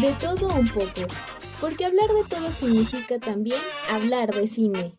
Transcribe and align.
De 0.00 0.12
todo 0.18 0.48
un 0.58 0.68
poco, 0.68 1.06
porque 1.60 1.84
hablar 1.84 2.08
de 2.08 2.24
todo 2.28 2.50
significa 2.50 3.18
también 3.18 3.60
hablar 3.90 4.30
de 4.30 4.48
cine. 4.48 4.98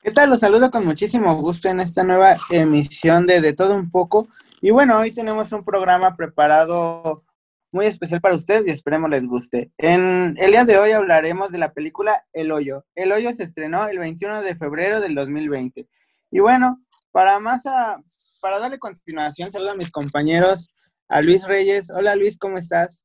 ¿Qué 0.00 0.10
tal? 0.10 0.30
Los 0.30 0.40
saludo 0.40 0.70
con 0.70 0.84
muchísimo 0.84 1.40
gusto 1.40 1.68
en 1.68 1.80
esta 1.80 2.02
nueva 2.02 2.36
emisión 2.50 3.26
de 3.26 3.40
De 3.40 3.52
todo 3.52 3.74
un 3.74 3.90
poco. 3.90 4.28
Y 4.60 4.70
bueno, 4.70 4.98
hoy 4.98 5.14
tenemos 5.14 5.52
un 5.52 5.64
programa 5.64 6.16
preparado 6.16 7.22
muy 7.70 7.86
especial 7.86 8.20
para 8.20 8.34
ustedes 8.34 8.66
y 8.66 8.70
esperemos 8.70 9.08
les 9.10 9.24
guste. 9.24 9.70
En 9.78 10.34
el 10.38 10.50
día 10.50 10.64
de 10.64 10.78
hoy 10.78 10.90
hablaremos 10.90 11.50
de 11.50 11.58
la 11.58 11.72
película 11.72 12.24
El 12.32 12.50
Hoyo. 12.50 12.84
El 12.94 13.12
Hoyo 13.12 13.32
se 13.32 13.44
estrenó 13.44 13.86
el 13.86 13.98
21 13.98 14.42
de 14.42 14.56
febrero 14.56 15.00
del 15.00 15.14
2020. 15.14 15.86
Y 16.30 16.40
bueno, 16.40 16.82
para 17.12 17.38
más 17.38 17.66
a, 17.66 18.02
para 18.40 18.58
darle 18.58 18.78
continuación, 18.78 19.50
saludo 19.50 19.72
a 19.72 19.76
mis 19.76 19.90
compañeros, 19.90 20.74
a 21.08 21.22
Luis 21.22 21.46
Reyes. 21.46 21.90
Hola 21.90 22.14
Luis, 22.14 22.36
¿cómo 22.36 22.58
estás? 22.58 23.04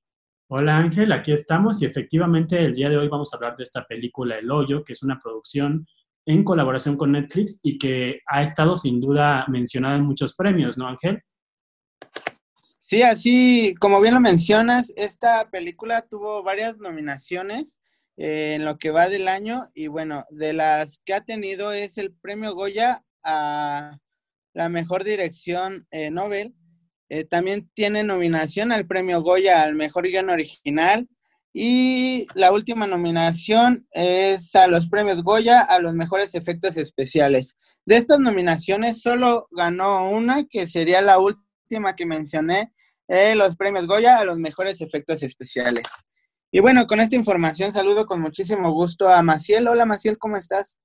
Hola 0.50 0.78
Ángel, 0.78 1.12
aquí 1.12 1.32
estamos 1.32 1.82
y 1.82 1.86
efectivamente 1.86 2.60
el 2.60 2.76
día 2.76 2.90
de 2.90 2.98
hoy 2.98 3.08
vamos 3.08 3.34
a 3.34 3.38
hablar 3.38 3.56
de 3.58 3.64
esta 3.64 3.86
película 3.86 4.38
El 4.38 4.52
Hoyo, 4.52 4.84
que 4.84 4.92
es 4.92 5.02
una 5.02 5.20
producción 5.20 5.88
en 6.26 6.44
colaboración 6.44 6.96
con 6.96 7.14
Netflix 7.14 7.60
y 7.64 7.78
que 7.78 8.22
ha 8.28 8.44
estado 8.44 8.76
sin 8.76 9.00
duda 9.02 9.46
mencionada 9.48 9.96
en 9.96 10.06
muchos 10.06 10.36
premios, 10.36 10.78
¿no 10.78 10.88
Ángel? 10.88 11.22
Sí, 12.80 13.02
así 13.02 13.74
como 13.80 14.00
bien 14.02 14.14
lo 14.14 14.20
mencionas, 14.20 14.94
esta 14.96 15.50
película 15.50 16.04
tuvo 16.04 16.44
varias 16.44 16.78
nominaciones 16.78 17.80
eh, 18.18 18.56
en 18.56 18.66
lo 18.66 18.78
que 18.78 18.92
va 18.92 19.10
del 19.10 19.28
año 19.28 19.70
y 19.74 19.88
bueno, 19.88 20.26
de 20.30 20.54
las 20.54 21.00
que 21.04 21.14
ha 21.14 21.22
tenido 21.22 21.72
es 21.72 21.98
el 21.98 22.14
premio 22.14 22.54
Goya 22.54 23.04
a 23.24 23.98
la 24.54 24.70
mejor 24.70 25.04
dirección 25.04 25.88
eh, 25.90 26.12
Nobel. 26.12 26.54
Eh, 27.14 27.26
también 27.26 27.70
tiene 27.76 28.04
nominación 28.04 28.72
al 28.72 28.88
premio 28.88 29.22
Goya 29.22 29.62
al 29.62 29.76
mejor 29.76 30.08
guion 30.08 30.32
original. 30.32 31.08
Y 31.54 32.26
la 32.34 32.52
última 32.52 32.88
nominación 32.88 33.88
es 33.92 34.56
a 34.56 34.66
los 34.66 34.90
premios 34.90 35.22
Goya 35.22 35.62
a 35.62 35.78
los 35.78 35.94
mejores 35.94 36.34
efectos 36.34 36.76
especiales. 36.76 37.56
De 37.86 37.98
estas 37.98 38.20
nominaciones 38.20 39.00
solo 39.00 39.48
ganó 39.52 40.10
una, 40.10 40.46
que 40.50 40.66
sería 40.66 41.04
la 41.04 41.20
última 41.20 41.96
que 41.96 42.08
mencioné, 42.08 42.74
eh, 43.08 43.36
los 43.36 43.58
premios 43.58 43.86
Goya 43.86 44.18
a 44.18 44.26
los 44.26 44.40
mejores 44.40 44.82
efectos 44.82 45.22
especiales. 45.22 45.86
Y 46.50 46.62
bueno, 46.62 46.88
con 46.88 47.00
esta 47.00 47.16
información 47.16 47.72
saludo 47.72 48.08
con 48.08 48.22
muchísimo 48.22 48.72
gusto 48.72 49.08
a 49.08 49.22
Maciel. 49.22 49.68
Hola 49.68 49.86
Maciel, 49.86 50.18
¿cómo 50.18 50.36
estás? 50.36 50.80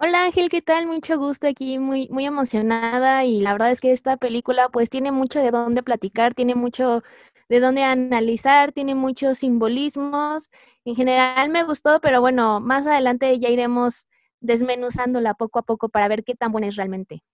Hola 0.00 0.26
Ángel, 0.26 0.48
¿qué 0.48 0.62
tal? 0.62 0.86
Mucho 0.86 1.18
gusto 1.18 1.48
aquí, 1.48 1.80
muy, 1.80 2.08
muy 2.10 2.24
emocionada 2.24 3.24
y 3.24 3.40
la 3.40 3.50
verdad 3.50 3.72
es 3.72 3.80
que 3.80 3.90
esta 3.90 4.16
película 4.16 4.68
pues 4.68 4.90
tiene 4.90 5.10
mucho 5.10 5.40
de 5.40 5.50
dónde 5.50 5.82
platicar, 5.82 6.34
tiene 6.34 6.54
mucho 6.54 7.02
de 7.48 7.58
dónde 7.58 7.82
analizar, 7.82 8.70
tiene 8.70 8.94
muchos 8.94 9.38
simbolismos. 9.38 10.50
En 10.84 10.94
general 10.94 11.50
me 11.50 11.64
gustó, 11.64 12.00
pero 12.00 12.20
bueno, 12.20 12.60
más 12.60 12.86
adelante 12.86 13.36
ya 13.40 13.48
iremos 13.48 14.06
desmenuzándola 14.38 15.34
poco 15.34 15.58
a 15.58 15.62
poco 15.62 15.88
para 15.88 16.06
ver 16.06 16.22
qué 16.22 16.36
tan 16.36 16.52
buena 16.52 16.68
es 16.68 16.76
realmente. 16.76 17.24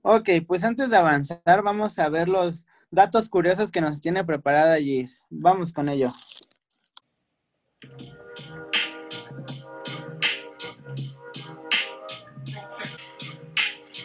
Ok, 0.00 0.30
pues 0.46 0.64
antes 0.64 0.88
de 0.88 0.96
avanzar 0.96 1.62
vamos 1.62 1.98
a 1.98 2.08
ver 2.08 2.30
los 2.30 2.64
datos 2.90 3.28
curiosos 3.28 3.70
que 3.70 3.82
nos 3.82 4.00
tiene 4.00 4.24
preparada 4.24 4.78
Gis. 4.78 5.24
Vamos 5.28 5.74
con 5.74 5.90
ello. 5.90 6.08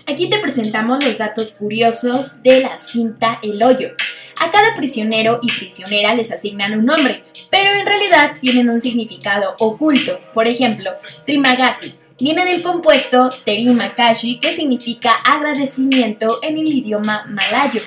Aquí 0.09 0.27
te 0.27 0.39
presentamos 0.39 1.05
los 1.05 1.19
datos 1.19 1.51
curiosos 1.51 2.41
de 2.41 2.61
la 2.61 2.79
cinta 2.79 3.37
El 3.43 3.61
Hoyo. 3.61 3.89
A 4.41 4.49
cada 4.49 4.73
prisionero 4.73 5.39
y 5.43 5.51
prisionera 5.51 6.15
les 6.15 6.31
asignan 6.31 6.73
un 6.79 6.85
nombre, 6.85 7.23
pero 7.51 7.71
en 7.71 7.85
realidad 7.85 8.33
tienen 8.41 8.71
un 8.71 8.81
significado 8.81 9.55
oculto. 9.59 10.19
Por 10.33 10.47
ejemplo, 10.47 10.89
Trimagasi 11.27 11.99
viene 12.19 12.43
del 12.43 12.63
compuesto 12.63 13.29
Terimakashi, 13.45 14.39
que 14.39 14.51
significa 14.51 15.11
agradecimiento 15.11 16.39
en 16.41 16.57
el 16.57 16.67
idioma 16.67 17.27
malayo. 17.29 17.81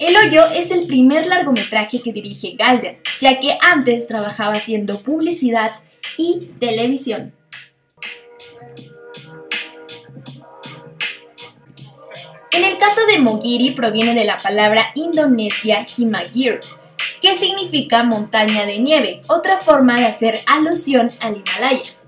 El 0.00 0.16
hoyo 0.16 0.42
es 0.54 0.70
el 0.70 0.86
primer 0.86 1.26
largometraje 1.26 2.00
que 2.00 2.14
dirige 2.14 2.56
Galder, 2.56 3.02
ya 3.20 3.38
que 3.38 3.58
antes 3.60 4.08
trabajaba 4.08 4.54
haciendo 4.54 4.98
publicidad 4.98 5.72
y 6.16 6.40
televisión. 6.58 7.34
En 12.50 12.64
el 12.64 12.78
caso 12.78 13.04
de 13.08 13.18
Mogiri 13.18 13.72
proviene 13.72 14.14
de 14.14 14.24
la 14.24 14.38
palabra 14.38 14.86
indonesia 14.94 15.84
Himagir, 15.94 16.60
que 17.20 17.36
significa 17.36 18.02
montaña 18.02 18.64
de 18.64 18.78
nieve, 18.78 19.20
otra 19.28 19.58
forma 19.58 20.00
de 20.00 20.06
hacer 20.06 20.40
alusión 20.46 21.08
al 21.20 21.36
Himalaya. 21.36 21.99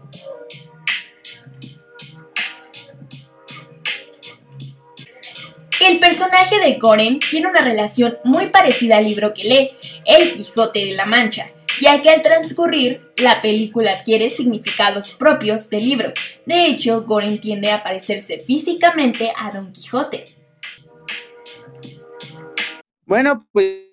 El 5.85 5.99
personaje 5.99 6.61
de 6.61 6.75
Goren 6.75 7.19
tiene 7.19 7.49
una 7.49 7.61
relación 7.61 8.17
muy 8.23 8.47
parecida 8.47 8.99
al 8.99 9.05
libro 9.05 9.35
que 9.35 9.43
lee, 9.43 9.73
El 10.05 10.31
Quijote 10.31 10.79
de 10.79 10.95
la 10.95 11.07
Mancha, 11.07 11.51
ya 11.81 12.01
que 12.01 12.09
al 12.09 12.23
transcurrir 12.23 13.11
la 13.17 13.43
película 13.43 13.91
adquiere 13.91 14.31
significados 14.31 15.11
propios 15.11 15.69
del 15.71 15.85
libro. 15.85 16.13
De 16.47 16.67
hecho, 16.67 17.03
Goren 17.03 17.41
tiende 17.41 17.73
a 17.73 17.83
parecerse 17.83 18.39
físicamente 18.39 19.33
a 19.37 19.51
Don 19.51 19.73
Quijote. 19.73 20.27
Bueno, 23.05 23.45
pues 23.51 23.92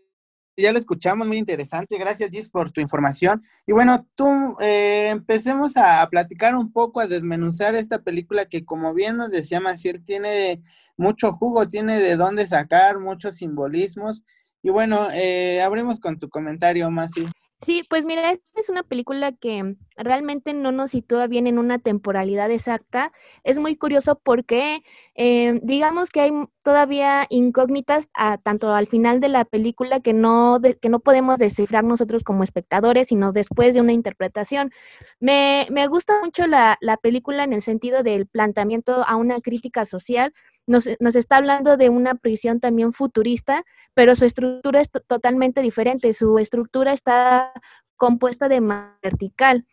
ya 0.61 0.71
lo 0.71 0.79
escuchamos, 0.79 1.27
muy 1.27 1.37
interesante. 1.37 1.97
Gracias, 1.97 2.29
Gis, 2.31 2.49
por 2.49 2.71
tu 2.71 2.81
información. 2.81 3.43
Y 3.65 3.71
bueno, 3.71 4.07
tú 4.15 4.55
eh, 4.59 5.09
empecemos 5.09 5.77
a, 5.77 6.07
platicar 6.09 6.55
un 6.55 6.71
poco, 6.71 6.99
a 6.99 7.07
desmenuzar 7.07 7.75
esta 7.75 8.01
película 8.01 8.45
que, 8.45 8.65
como 8.65 8.93
bien 8.93 9.17
nos 9.17 9.31
decía 9.31 9.59
Maciel, 9.59 10.03
tiene 10.03 10.61
mucho 10.97 11.31
jugo, 11.31 11.67
tiene 11.67 11.99
de 11.99 12.15
dónde 12.15 12.47
sacar, 12.47 12.99
muchos 12.99 13.37
simbolismos. 13.37 14.23
Y 14.61 14.69
bueno, 14.69 15.07
eh, 15.13 15.61
abrimos 15.61 15.99
con 15.99 16.17
tu 16.17 16.29
comentario, 16.29 16.89
Maciel. 16.91 17.27
Sí, 17.61 17.83
pues 17.89 18.05
mira, 18.05 18.31
esta 18.31 18.61
es 18.61 18.69
una 18.69 18.83
película 18.83 19.33
que 19.33 19.75
realmente 19.97 20.53
no 20.53 20.71
nos 20.71 20.91
sitúa 20.91 21.27
bien 21.27 21.45
en 21.45 21.59
una 21.59 21.77
temporalidad 21.77 22.49
exacta. 22.51 23.11
Es 23.43 23.59
muy 23.59 23.75
curioso 23.75 24.17
porque 24.23 24.81
eh, 25.15 25.59
digamos 25.61 26.09
que 26.09 26.21
hay 26.21 26.31
todavía 26.63 27.25
incógnitas 27.29 28.07
tanto 28.43 28.73
al 28.73 28.87
final 28.87 29.19
de 29.19 29.27
la 29.27 29.43
película 29.43 29.99
que 29.99 30.13
no, 30.13 30.59
que 30.81 30.87
no 30.89 30.99
podemos 31.01 31.37
descifrar 31.37 31.83
nosotros 31.83 32.23
como 32.23 32.43
espectadores, 32.45 33.09
sino 33.09 33.33
después 33.33 33.73
de 33.73 33.81
una 33.81 33.91
interpretación. 33.91 34.71
Me, 35.19 35.67
me 35.69 35.87
gusta 35.87 36.13
mucho 36.23 36.47
la, 36.47 36.77
la 36.79 36.95
película 36.95 37.43
en 37.43 37.51
el 37.51 37.61
sentido 37.61 38.03
del 38.03 38.25
planteamiento 38.27 39.03
a 39.05 39.17
una 39.17 39.41
crítica 39.41 39.85
social 39.85 40.33
nos, 40.67 40.87
está 40.87 41.37
hablando 41.37 41.77
de 41.77 41.89
una 41.89 42.15
prisión 42.15 42.59
también 42.59 42.93
futurista, 42.93 43.63
pero 43.93 44.15
su 44.15 44.25
estructura 44.25 44.81
es 44.81 44.89
totalmente 45.07 45.61
diferente. 45.61 46.13
Su 46.13 46.37
estructura 46.37 46.93
está 46.93 47.51
compuesta 47.95 48.47
de 48.47 48.61
vertical. 49.01 49.65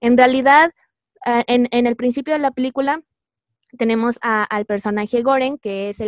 En 0.00 0.16
realidad, 0.16 0.72
ah, 1.24 1.42
en, 1.46 1.68
el 1.70 1.96
principio 1.96 2.34
de 2.34 2.40
la 2.40 2.52
película 2.52 3.02
tenemos 3.78 4.18
al 4.22 4.64
personaje 4.64 5.22
Goren, 5.22 5.58
que 5.58 5.90
es 5.90 5.98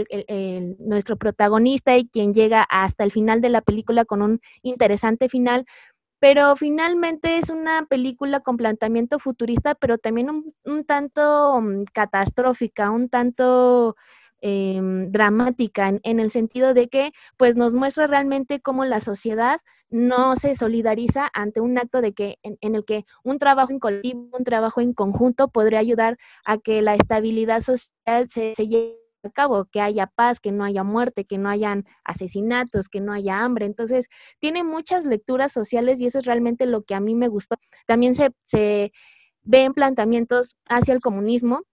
nuestro 0.79 1.17
protagonista 1.17 1.97
y 1.97 2.09
quien 2.09 2.33
llega 2.33 2.63
hasta 2.63 3.05
el 3.05 3.13
final 3.13 3.41
de 3.41 3.51
la 3.51 3.61
película 3.61 4.05
con 4.05 4.23
un 4.23 4.41
interesante 4.63 5.29
final, 5.29 5.67
pero 6.21 6.57
finalmente 6.57 7.39
es 7.39 7.51
una 7.51 7.87
película 7.87 8.41
con 8.41 8.57
planteamiento 8.57 9.19
futurista, 9.19 9.75
pero 9.75 9.99
también 9.99 10.31
un, 10.31 10.55
un 10.65 10.85
tanto 10.85 11.61
mm, 11.61 11.85
catastrófica, 11.93 12.91
un 12.91 13.09
tanto 13.09 13.97
Em, 14.41 15.11
dramática 15.11 15.89
en, 15.89 16.21
el 16.21 16.31
sentido 16.31 16.73
de 16.73 16.87
que 16.89 17.11
pues 17.37 17.57
nos 17.57 17.75
muestra 17.75 18.07
realmente 18.07 18.61
cómo 18.61 18.85
la 18.85 19.01
sociedad 19.01 19.61
no 19.91 20.37
se 20.37 20.55
solidariza 20.55 21.29
ante 21.35 21.61
un 21.61 21.77
acto 21.77 22.01
de 22.01 22.13
que 22.13 22.39
en, 22.45 22.57
el 22.61 22.85
que 22.85 23.05
un 23.25 23.41
trabajo 23.41 23.73
en 23.73 23.81
colectivo, 23.81 24.29
un 24.39 24.45
trabajo 24.45 24.81
en 24.81 24.93
conjunto 24.93 25.49
podría 25.49 25.81
ayudar 25.81 26.19
a 26.45 26.59
que 26.59 26.83
la 26.83 26.95
estabilidad 26.95 27.63
social 27.63 28.29
se, 28.29 28.55
se 28.55 28.69
lleve 28.69 28.99
a 29.25 29.31
cabo, 29.31 29.65
que 29.65 29.81
haya 29.81 30.07
paz, 30.07 30.39
que 30.39 30.53
no 30.53 30.63
haya 30.63 30.85
muerte, 30.85 31.25
que 31.25 31.39
no 31.39 31.49
hayan 31.49 31.85
asesinatos, 32.05 32.89
que 32.89 33.01
no 33.01 33.13
haya 33.13 33.41
hambre. 33.43 33.67
Entonces, 33.67 34.07
tiene 34.39 34.63
muchas 34.63 35.05
lecturas 35.05 35.51
sociales 35.51 36.01
y 36.01 36.07
eso 36.07 36.21
es 36.21 36.27
realmente 36.27 36.65
lo 36.67 36.85
que 36.85 36.95
a 36.95 37.01
mí 37.01 37.17
me 37.17 37.27
gustó. 37.27 37.57
También 37.87 38.15
se, 38.15 38.31
se 38.45 38.93
ven 39.43 39.75
planteamientos 39.75 40.57
hacia 40.69 40.95
el 40.95 41.01
comunismo, 41.01 41.65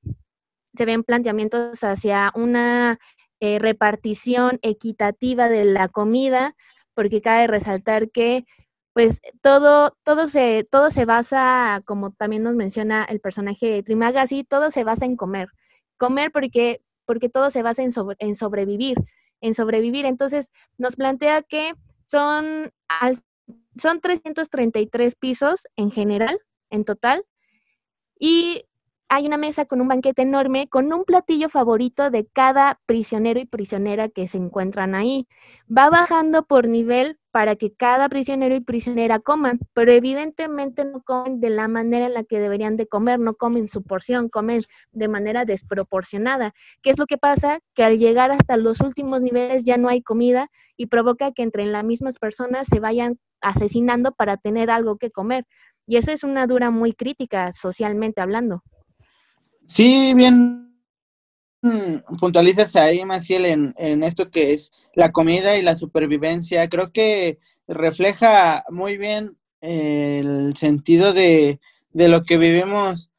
se 0.78 0.86
ven 0.86 1.04
planteamientos 1.04 1.84
hacia 1.84 2.32
una 2.36 3.00
eh, 3.40 3.60
repartición 3.60 4.60
equitativa 4.62 5.50
de 5.50 5.66
la 5.66 5.88
comida, 5.90 6.56
porque 6.94 7.22
cabe 7.22 7.48
resaltar 7.48 8.10
que 8.10 8.46
pues 8.94 9.20
todo, 9.42 9.98
todo 10.04 10.30
se, 10.30 10.66
todo 10.72 10.90
se 10.90 11.04
basa, 11.04 11.82
como 11.86 12.12
también 12.12 12.44
nos 12.44 12.56
menciona 12.56 13.04
el 13.04 13.20
personaje 13.20 13.68
de 13.68 13.84
Trimagasi, 13.84 14.46
todo 14.46 14.72
se 14.72 14.86
basa 14.86 15.04
en 15.06 15.18
comer. 15.18 15.50
Comer 15.98 16.32
porque, 16.32 16.82
porque 17.06 17.28
todo 17.28 17.52
se 17.52 17.62
basa 17.62 17.84
en, 17.84 17.92
en 18.20 18.36
sobrevivir, 18.36 18.98
en 19.42 19.54
sobrevivir. 19.54 20.06
Entonces 20.06 20.50
nos 20.78 20.96
plantea 20.96 21.42
que 21.42 21.74
son, 22.08 22.72
son 23.78 24.00
333 24.00 25.16
pisos 25.16 25.68
en 25.76 25.92
general, 25.92 26.40
en 26.70 26.86
total, 26.86 27.26
y 28.18 28.64
hay 29.08 29.28
una 29.28 29.38
mesa 29.38 29.66
con 29.66 29.82
un 29.82 29.88
banquete 29.88 30.24
enorme, 30.24 30.68
con 30.68 30.92
un 30.92 31.04
platillo 31.04 31.50
favorito 31.50 32.10
de 32.10 32.26
cada 32.26 32.80
prisionero 32.86 33.40
y 33.40 33.46
prisionera 33.46 34.10
que 34.10 34.28
se 34.28 34.38
encuentran 34.38 34.96
ahí. 34.96 35.28
Va 35.70 35.90
bajando 35.90 36.44
por 36.44 36.68
nivel 36.68 37.20
para 37.32 37.56
que 37.56 37.72
cada 37.74 38.10
prisionero 38.10 38.56
y 38.56 38.62
prisionera 38.62 39.20
coman, 39.20 39.60
pero 39.74 39.92
evidentemente 39.92 40.86
no 40.86 41.02
comen 41.04 41.40
de 41.40 41.50
la 41.50 41.68
manera 41.68 42.08
en 42.08 42.14
la 42.14 42.24
que 42.24 42.40
deberían 42.40 42.78
de 42.78 42.88
comer, 42.88 43.20
no 43.20 43.36
comen 43.36 43.68
su 43.68 43.84
porción, 43.84 44.30
comen 44.30 44.64
de 44.92 45.08
manera 45.08 45.46
desproporcionada. 45.46 46.54
¿Qué 46.82 46.90
es 46.90 46.98
lo 46.98 47.06
que 47.06 47.18
pasa? 47.18 47.60
Que 47.74 47.84
al 47.84 48.00
llegar 48.00 48.32
hasta 48.32 48.58
los 48.58 48.80
últimos 48.82 49.22
niveles 49.22 49.64
ya 49.66 49.78
no 49.78 49.90
hay 49.90 50.02
comida 50.02 50.50
y 50.78 50.88
provoca 50.88 51.32
que 51.32 51.44
entre 51.44 51.66
las 51.66 51.84
mismas 51.84 52.18
personas 52.18 52.68
se 52.68 52.80
vayan 52.80 53.20
asesinando 53.42 54.14
para 54.14 54.38
tener 54.38 54.70
algo 54.72 54.98
que 54.98 55.12
comer. 55.12 55.46
Y 55.88 55.98
esa 55.98 56.12
es 56.12 56.24
una 56.24 56.48
dura 56.48 56.72
muy 56.72 56.94
crítica 56.94 57.54
socialmente 57.54 58.20
hablando. 58.22 58.64
Sí, 59.68 60.14
bien 60.14 60.74
mm, 61.62 62.18
puntualizas 62.20 62.76
ahí, 62.76 63.04
Maciel, 63.06 63.46
en, 63.46 63.74
en 63.78 64.04
esto 64.04 64.30
que 64.30 64.54
es 64.54 64.72
la 64.94 65.12
comida 65.12 65.58
y 65.58 65.62
la 65.62 65.76
supervivencia. 65.76 66.68
Creo 66.70 66.92
que 66.92 67.40
refleja 67.68 68.64
muy 68.70 68.98
bien 68.98 69.38
el 69.62 70.56
sentido 70.56 71.14
de, 71.14 71.60
de 71.92 72.08
lo 72.10 72.24
que 72.24 72.38
vivimos 72.38 73.10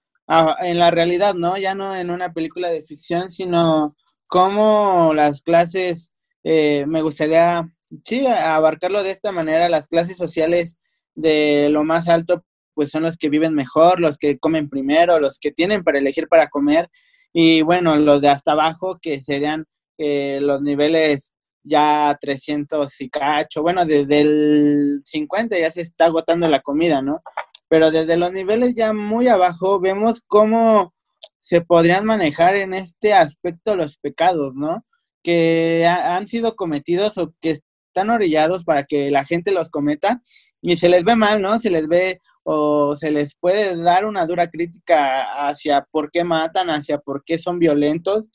en 0.61 0.79
la 0.79 0.91
realidad, 0.91 1.35
¿no? 1.35 1.57
Ya 1.57 1.75
no 1.75 1.95
en 1.97 2.11
una 2.11 2.33
película 2.33 2.71
de 2.71 2.83
ficción, 2.83 3.31
sino 3.31 3.95
cómo 4.27 5.13
las 5.15 5.43
clases, 5.43 6.13
eh, 6.45 6.85
me 6.89 7.03
gustaría, 7.03 7.69
sí, 8.03 8.27
abarcarlo 8.27 9.03
de 9.03 9.11
esta 9.13 9.33
manera, 9.33 9.69
las 9.69 9.89
clases 9.89 10.17
sociales 10.17 10.79
de 11.15 11.69
lo 11.71 11.85
más 11.85 12.09
alto 12.09 12.45
pues 12.77 12.91
son 12.91 13.03
los 13.05 13.17
que 13.17 13.31
viven 13.31 13.55
mejor, 13.55 13.99
los 13.99 14.19
que 14.19 14.39
comen 14.39 14.69
primero, 14.69 15.19
los 15.19 15.39
que 15.41 15.51
tienen 15.51 15.83
para 15.83 15.99
elegir 15.99 16.29
para 16.29 16.49
comer 16.49 16.91
y 17.33 17.63
bueno, 17.63 17.97
los 17.97 18.21
de 18.21 18.29
hasta 18.29 18.53
abajo 18.53 18.99
que 19.01 19.21
serían 19.21 19.65
eh, 19.99 20.39
los 20.43 20.61
niveles 20.61 21.33
ya 21.65 22.17
300 22.21 23.01
y 23.01 23.09
cacho, 23.09 23.63
bueno, 23.63 23.85
desde 23.87 24.21
el 24.21 25.03
50 25.05 25.59
ya 25.59 25.71
se 25.71 25.81
está 25.81 26.07
agotando 26.07 26.49
la 26.49 26.61
comida, 26.61 27.03
¿no? 27.03 27.23
Pero 27.69 27.91
desde 27.91 28.17
los 28.17 28.33
niveles 28.33 28.75
ya 28.75 28.93
muy 28.93 29.27
abajo 29.27 29.81
vemos 29.81 30.23
cómo 30.27 30.95
se 31.39 31.63
podrían 31.63 32.05
manejar 32.05 32.55
en 32.57 32.75
este 32.75 33.15
aspecto 33.15 33.75
los 33.75 33.97
pecados, 33.99 34.55
¿no? 34.55 34.85
Que 35.23 35.87
han 35.87 36.27
sido 36.29 36.55
cometidos 36.55 37.19
o 37.19 37.35
que 37.41 37.59
están 37.97 38.11
orillados 38.11 38.65
para 38.65 38.85
que 38.85 39.11
la 39.11 39.25
gente 39.25 39.51
los 39.51 39.71
cometa 39.71 40.23
y 40.61 40.77
se 40.77 40.89
les 40.89 41.03
ve 41.03 41.17
mal, 41.17 41.41
¿no? 41.41 41.59
Se 41.59 41.71
les 41.71 41.89
ve 41.89 42.21
o 42.49 42.95
se 42.95 43.11
les 43.11 43.35
puede 43.35 43.77
dar 43.83 44.07
una 44.07 44.25
dura 44.25 44.49
crítica 44.49 45.49
hacia 45.49 45.85
por 45.91 46.13
qué 46.13 46.23
matan, 46.23 46.71
hacia 46.71 46.99
por 46.99 47.25
qué 47.25 47.39
son 47.39 47.59
violentos. 47.59 48.29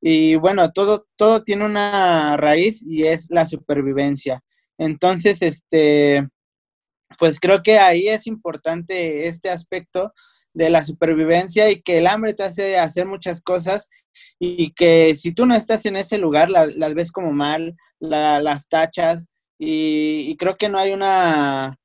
Y 0.00 0.36
bueno, 0.36 0.72
todo, 0.72 1.06
todo 1.16 1.42
tiene 1.42 1.66
una 1.66 2.38
raíz 2.38 2.82
y 2.82 3.04
es 3.04 3.26
la 3.28 3.44
supervivencia. 3.44 4.42
Entonces, 4.78 5.42
este, 5.42 6.26
pues 7.18 7.38
creo 7.40 7.62
que 7.62 7.78
ahí 7.78 8.08
es 8.08 8.26
importante 8.26 9.26
este 9.26 9.50
aspecto 9.50 10.14
de 10.54 10.70
la 10.70 10.82
supervivencia 10.82 11.70
y 11.70 11.82
que 11.82 11.98
el 11.98 12.06
hambre 12.06 12.32
te 12.32 12.44
hace 12.44 12.78
hacer 12.78 13.04
muchas 13.04 13.42
cosas 13.42 13.90
y 14.38 14.72
que 14.72 15.14
si 15.14 15.32
tú 15.32 15.44
no 15.44 15.54
estás 15.54 15.84
en 15.84 15.96
ese 15.96 16.16
lugar 16.16 16.48
las 16.48 16.94
ves 16.94 17.12
como 17.12 17.32
mal, 17.32 17.76
las 18.00 18.66
tachas 18.66 19.26
y 19.58 20.34
creo 20.38 20.56
que 20.56 20.70
no 20.70 20.78
hay 20.78 20.92
una 20.92 21.78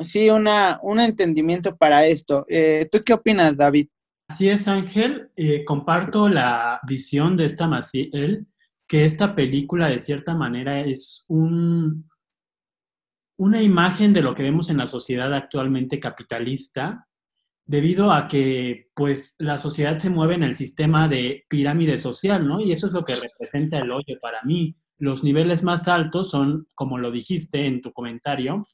sí, 0.00 0.30
una, 0.30 0.78
un 0.82 1.00
entendimiento 1.00 1.76
para 1.76 2.06
esto. 2.06 2.44
Eh, 2.48 2.88
¿Tú 2.90 3.00
qué 3.04 3.12
opinas, 3.12 3.56
David? 3.56 3.88
Así 4.28 4.48
es, 4.48 4.68
Ángel. 4.68 5.30
Eh, 5.36 5.64
comparto 5.64 6.28
la 6.28 6.80
visión 6.86 7.36
de 7.36 7.46
esta 7.46 7.66
Maciel, 7.66 8.46
que 8.86 9.04
esta 9.04 9.34
película 9.34 9.88
de 9.88 10.00
cierta 10.00 10.34
manera 10.34 10.80
es 10.80 11.24
un, 11.28 12.08
una 13.36 13.62
imagen 13.62 14.12
de 14.12 14.22
lo 14.22 14.34
que 14.34 14.42
vemos 14.42 14.70
en 14.70 14.76
la 14.76 14.86
sociedad 14.86 15.32
actualmente 15.34 15.98
capitalista, 15.98 17.08
debido 17.64 18.12
a 18.12 18.26
que 18.26 18.88
pues 18.94 19.36
la 19.38 19.56
sociedad 19.56 19.98
se 19.98 20.10
mueve 20.10 20.34
en 20.34 20.42
el 20.42 20.54
sistema 20.54 21.08
de 21.08 21.44
pirámide 21.48 21.98
social, 21.98 22.46
¿no? 22.46 22.60
Y 22.60 22.72
eso 22.72 22.88
es 22.88 22.92
lo 22.92 23.04
que 23.04 23.16
representa 23.16 23.78
el 23.78 23.92
hoyo 23.92 24.18
para 24.20 24.42
mí. 24.42 24.76
Los 24.98 25.24
niveles 25.24 25.62
más 25.62 25.88
altos 25.88 26.30
son, 26.30 26.66
como 26.74 26.98
lo 26.98 27.10
dijiste 27.10 27.66
en 27.66 27.80
tu 27.80 27.92
comentario, 27.92 28.66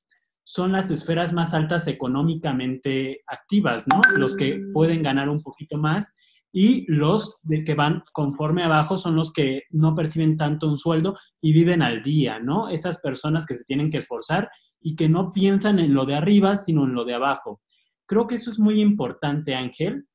son 0.48 0.70
las 0.70 0.92
esferas 0.92 1.32
más 1.32 1.54
altas 1.54 1.88
económicamente 1.88 3.22
activas, 3.26 3.88
¿no? 3.88 4.00
Los 4.16 4.36
que 4.36 4.60
pueden 4.72 5.02
ganar 5.02 5.28
un 5.28 5.42
poquito 5.42 5.76
más 5.76 6.14
y 6.52 6.86
los 6.88 7.40
de 7.42 7.64
que 7.64 7.74
van 7.74 8.04
conforme 8.12 8.62
abajo 8.62 8.96
son 8.96 9.16
los 9.16 9.32
que 9.32 9.64
no 9.70 9.96
perciben 9.96 10.36
tanto 10.36 10.68
un 10.68 10.78
sueldo 10.78 11.18
y 11.40 11.52
viven 11.52 11.82
al 11.82 12.00
día, 12.00 12.38
¿no? 12.38 12.68
Esas 12.68 13.00
personas 13.00 13.44
que 13.44 13.56
se 13.56 13.64
tienen 13.64 13.90
que 13.90 13.98
esforzar 13.98 14.48
y 14.80 14.94
que 14.94 15.08
no 15.08 15.32
piensan 15.32 15.80
en 15.80 15.92
lo 15.92 16.06
de 16.06 16.14
arriba, 16.14 16.56
sino 16.56 16.84
en 16.84 16.94
lo 16.94 17.04
de 17.04 17.14
abajo. 17.14 17.60
Creo 18.06 18.28
que 18.28 18.36
eso 18.36 18.52
es 18.52 18.60
muy 18.60 18.80
importante, 18.80 19.56
Ángel, 19.56 20.06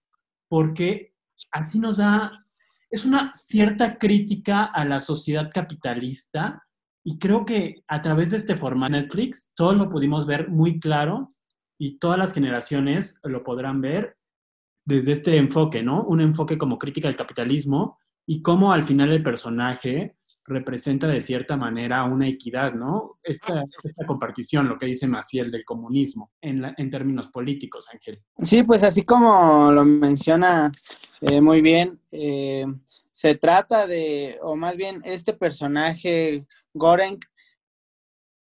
porque 0.48 1.14
así 1.52 1.78
nos 1.78 1.98
da, 1.98 2.46
es 2.90 3.04
una 3.04 3.34
cierta 3.34 3.98
crítica 3.98 4.64
a 4.64 4.86
la 4.86 5.02
sociedad 5.02 5.52
capitalista 5.54 6.64
y 7.04 7.18
creo 7.18 7.46
que 7.46 7.84
a 7.88 8.02
través 8.02 8.32
de 8.32 8.38
este 8.38 8.56
formato 8.56 8.92
Netflix, 8.92 9.52
todos 9.56 9.76
lo 9.76 9.90
pudimos 9.90 10.26
ver 10.26 10.50
muy 10.50 10.80
claro 10.80 11.34
y 11.78 11.98
todas 11.98 12.18
las 12.18 12.34
generaciones 12.34 13.20
lo 13.24 13.44
podrán 13.44 13.82
ver 13.82 14.18
desde 14.86 15.12
este 15.14 15.38
enfoque, 15.38 15.84
¿no? 15.84 16.04
Un 16.04 16.22
enfoque 16.22 16.58
como 16.58 16.78
crítica 16.78 17.08
al 17.08 17.16
capitalismo 17.16 18.00
y 18.26 18.42
cómo 18.42 18.72
al 18.72 18.84
final 18.84 19.12
el 19.12 19.24
personaje 19.24 20.16
representa 20.46 21.08
de 21.08 21.22
cierta 21.22 21.56
manera 21.56 22.04
una 22.04 22.28
equidad, 22.28 22.74
¿no? 22.74 23.20
Esta, 23.24 23.64
esta 23.84 24.06
compartición, 24.06 24.68
lo 24.68 24.78
que 24.78 24.88
dice 24.88 25.08
Maciel 25.08 25.50
del 25.50 25.64
comunismo 25.66 26.32
en, 26.42 26.64
en 26.78 26.92
términos 26.92 27.28
políticos, 27.30 27.88
Ángel. 27.92 28.22
Sí, 28.42 28.64
pues 28.64 28.84
así 28.84 29.04
como 29.04 29.72
lo 29.72 29.86
menciona 29.86 30.72
eh, 31.22 31.42
muy 31.42 31.62
bien, 31.62 32.00
eh, 32.12 32.66
se 33.22 33.36
trata 33.36 33.86
de, 33.86 34.40
o 34.42 34.56
más 34.56 34.76
bien 34.78 35.00
este 35.04 35.34
personaje 35.34 36.44
Goren 36.74 37.20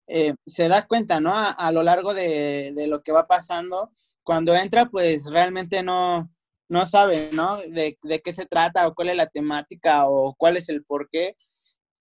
eh, 0.05 0.35
se 0.45 0.67
da 0.67 0.85
cuenta, 0.85 1.19
¿no? 1.19 1.31
A, 1.33 1.71
lo 1.71 1.81
largo 1.81 2.13
de, 2.13 2.71
lo 2.87 3.01
que 3.01 3.11
va 3.11 3.25
pasando. 3.25 3.91
Cuando 4.21 4.53
entra, 4.53 4.85
pues 4.85 5.25
realmente 5.25 5.81
no, 5.81 6.31
no 6.67 6.85
sabe, 6.85 7.31
¿no? 7.33 7.57
De, 7.57 7.97
qué 8.23 8.33
se 8.35 8.45
trata 8.45 8.87
o 8.87 8.93
cuál 8.93 9.09
es 9.09 9.15
la 9.15 9.25
temática 9.25 10.07
o 10.07 10.35
cuál 10.35 10.55
es 10.55 10.69
el 10.69 10.83
porqué. 10.83 11.35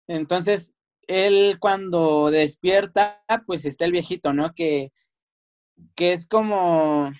Entonces, 0.07 0.73
él 1.07 1.57
cuando 1.59 2.29
despierta, 2.29 3.23
pues 3.47 3.65
está 3.65 3.85
el 3.85 3.93
viejito, 3.93 4.31
¿no? 4.31 4.53
Que, 4.53 4.91
que 5.95 6.13
es 6.13 6.27
como 6.27 7.11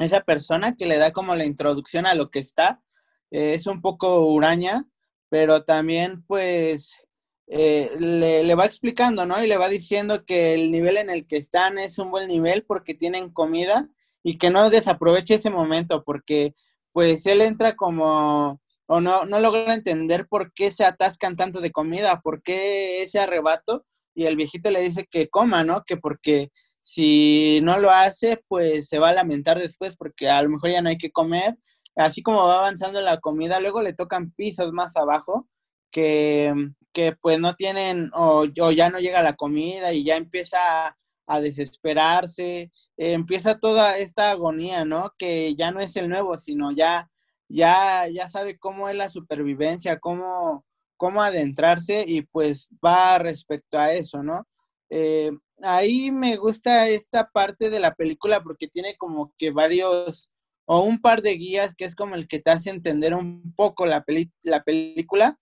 esa 0.00 0.22
persona 0.22 0.74
que 0.74 0.86
le 0.86 0.98
da 0.98 1.12
como 1.12 1.36
la 1.36 1.44
introducción 1.44 2.04
a 2.04 2.16
lo 2.16 2.32
que 2.32 2.40
está. 2.40 2.82
Es 3.30 3.66
un 3.66 3.80
poco 3.80 4.26
huraña, 4.26 4.86
pero 5.28 5.64
también 5.64 6.24
pues 6.26 6.98
eh, 7.46 7.90
le, 7.98 8.54
va 8.54 8.66
explicando, 8.66 9.26
¿no? 9.26 9.42
Y 9.42 9.48
le 9.48 9.56
va 9.56 9.68
diciendo 9.68 10.24
que 10.24 10.54
el 10.54 10.70
nivel 10.70 10.96
en 10.96 11.10
el 11.10 11.26
que 11.26 11.36
están 11.36 11.78
es 11.78 11.98
un 11.98 12.10
buen 12.10 12.28
nivel 12.28 12.64
porque 12.64 12.94
tienen 12.94 13.30
comida 13.30 13.88
y 14.22 14.38
que 14.38 14.50
no 14.50 14.70
desaproveche 14.70 15.34
ese 15.34 15.50
momento 15.50 16.04
porque 16.04 16.54
pues 16.92 17.26
él 17.26 17.40
entra 17.40 17.76
como 17.76 18.60
o 18.86 19.00
no, 19.00 19.24
no 19.24 19.40
logra 19.40 19.74
entender 19.74 20.26
por 20.28 20.52
qué 20.52 20.72
se 20.72 20.84
atascan 20.84 21.36
tanto 21.36 21.60
de 21.60 21.70
comida, 21.70 22.20
por 22.22 22.42
qué 22.42 23.02
ese 23.02 23.20
arrebato 23.20 23.84
y 24.14 24.26
el 24.26 24.36
viejito 24.36 24.70
le 24.70 24.80
dice 24.80 25.06
que 25.08 25.28
coma, 25.28 25.64
¿no? 25.64 25.84
Que 25.84 25.96
porque 25.96 26.50
si 26.80 27.60
no 27.62 27.78
lo 27.78 27.90
hace, 27.90 28.42
pues 28.48 28.88
se 28.88 28.98
va 28.98 29.10
a 29.10 29.14
lamentar 29.14 29.58
después 29.58 29.96
porque 29.96 30.28
a 30.28 30.42
lo 30.42 30.50
mejor 30.50 30.70
ya 30.70 30.82
no 30.82 30.88
hay 30.88 30.98
que 30.98 31.12
comer. 31.12 31.56
Así 31.96 32.22
como 32.22 32.46
va 32.46 32.58
avanzando 32.58 33.00
la 33.00 33.18
comida, 33.20 33.60
luego 33.60 33.82
le 33.82 33.92
tocan 33.92 34.32
pisos 34.32 34.72
más 34.72 34.96
abajo 34.96 35.48
que 35.90 36.54
que 36.92 37.12
pues 37.20 37.38
no 37.38 37.54
tienen 37.54 38.10
o, 38.14 38.46
ya 38.46 38.90
no 38.90 38.98
llega 38.98 39.22
la 39.22 39.34
comida 39.34 39.92
y 39.92 40.04
ya 40.04 40.16
empieza 40.16 40.96
a, 41.26 41.40
desesperarse, 41.40 42.72
empieza 42.96 43.60
toda 43.60 43.98
esta 43.98 44.32
agonía, 44.32 44.84
¿no? 44.84 45.14
Que 45.16 45.54
ya 45.54 45.70
no 45.70 45.78
es 45.78 45.94
el 45.94 46.08
nuevo, 46.08 46.36
sino 46.36 46.72
ya, 46.72 47.08
ya, 47.48 48.08
ya 48.08 48.28
sabe 48.28 48.58
cómo 48.58 48.88
es 48.88 48.96
la 48.96 49.08
supervivencia, 49.08 50.00
cómo, 50.00 50.64
cómo 50.96 51.22
adentrarse 51.22 52.04
y 52.04 52.22
pues 52.22 52.68
va 52.84 53.18
respecto 53.18 53.78
a 53.78 53.92
eso, 53.92 54.24
¿no? 54.24 54.44
Eh, 54.90 55.30
ahí 55.62 56.10
me 56.10 56.34
gusta 56.34 56.88
esta 56.88 57.28
parte 57.30 57.70
de 57.70 57.78
la 57.78 57.94
película 57.94 58.42
porque 58.42 58.66
tiene 58.66 58.96
como 58.96 59.32
que 59.38 59.52
varios 59.52 60.30
o 60.72 60.82
un 60.82 61.00
par 61.00 61.20
de 61.20 61.32
guías 61.32 61.74
que 61.74 61.84
es 61.84 61.96
como 61.96 62.14
el 62.14 62.28
que 62.28 62.38
te 62.38 62.50
hace 62.50 62.70
entender 62.70 63.12
un 63.12 63.52
poco 63.56 63.86
la, 63.86 64.04
la 64.44 64.62
película. 64.62 65.36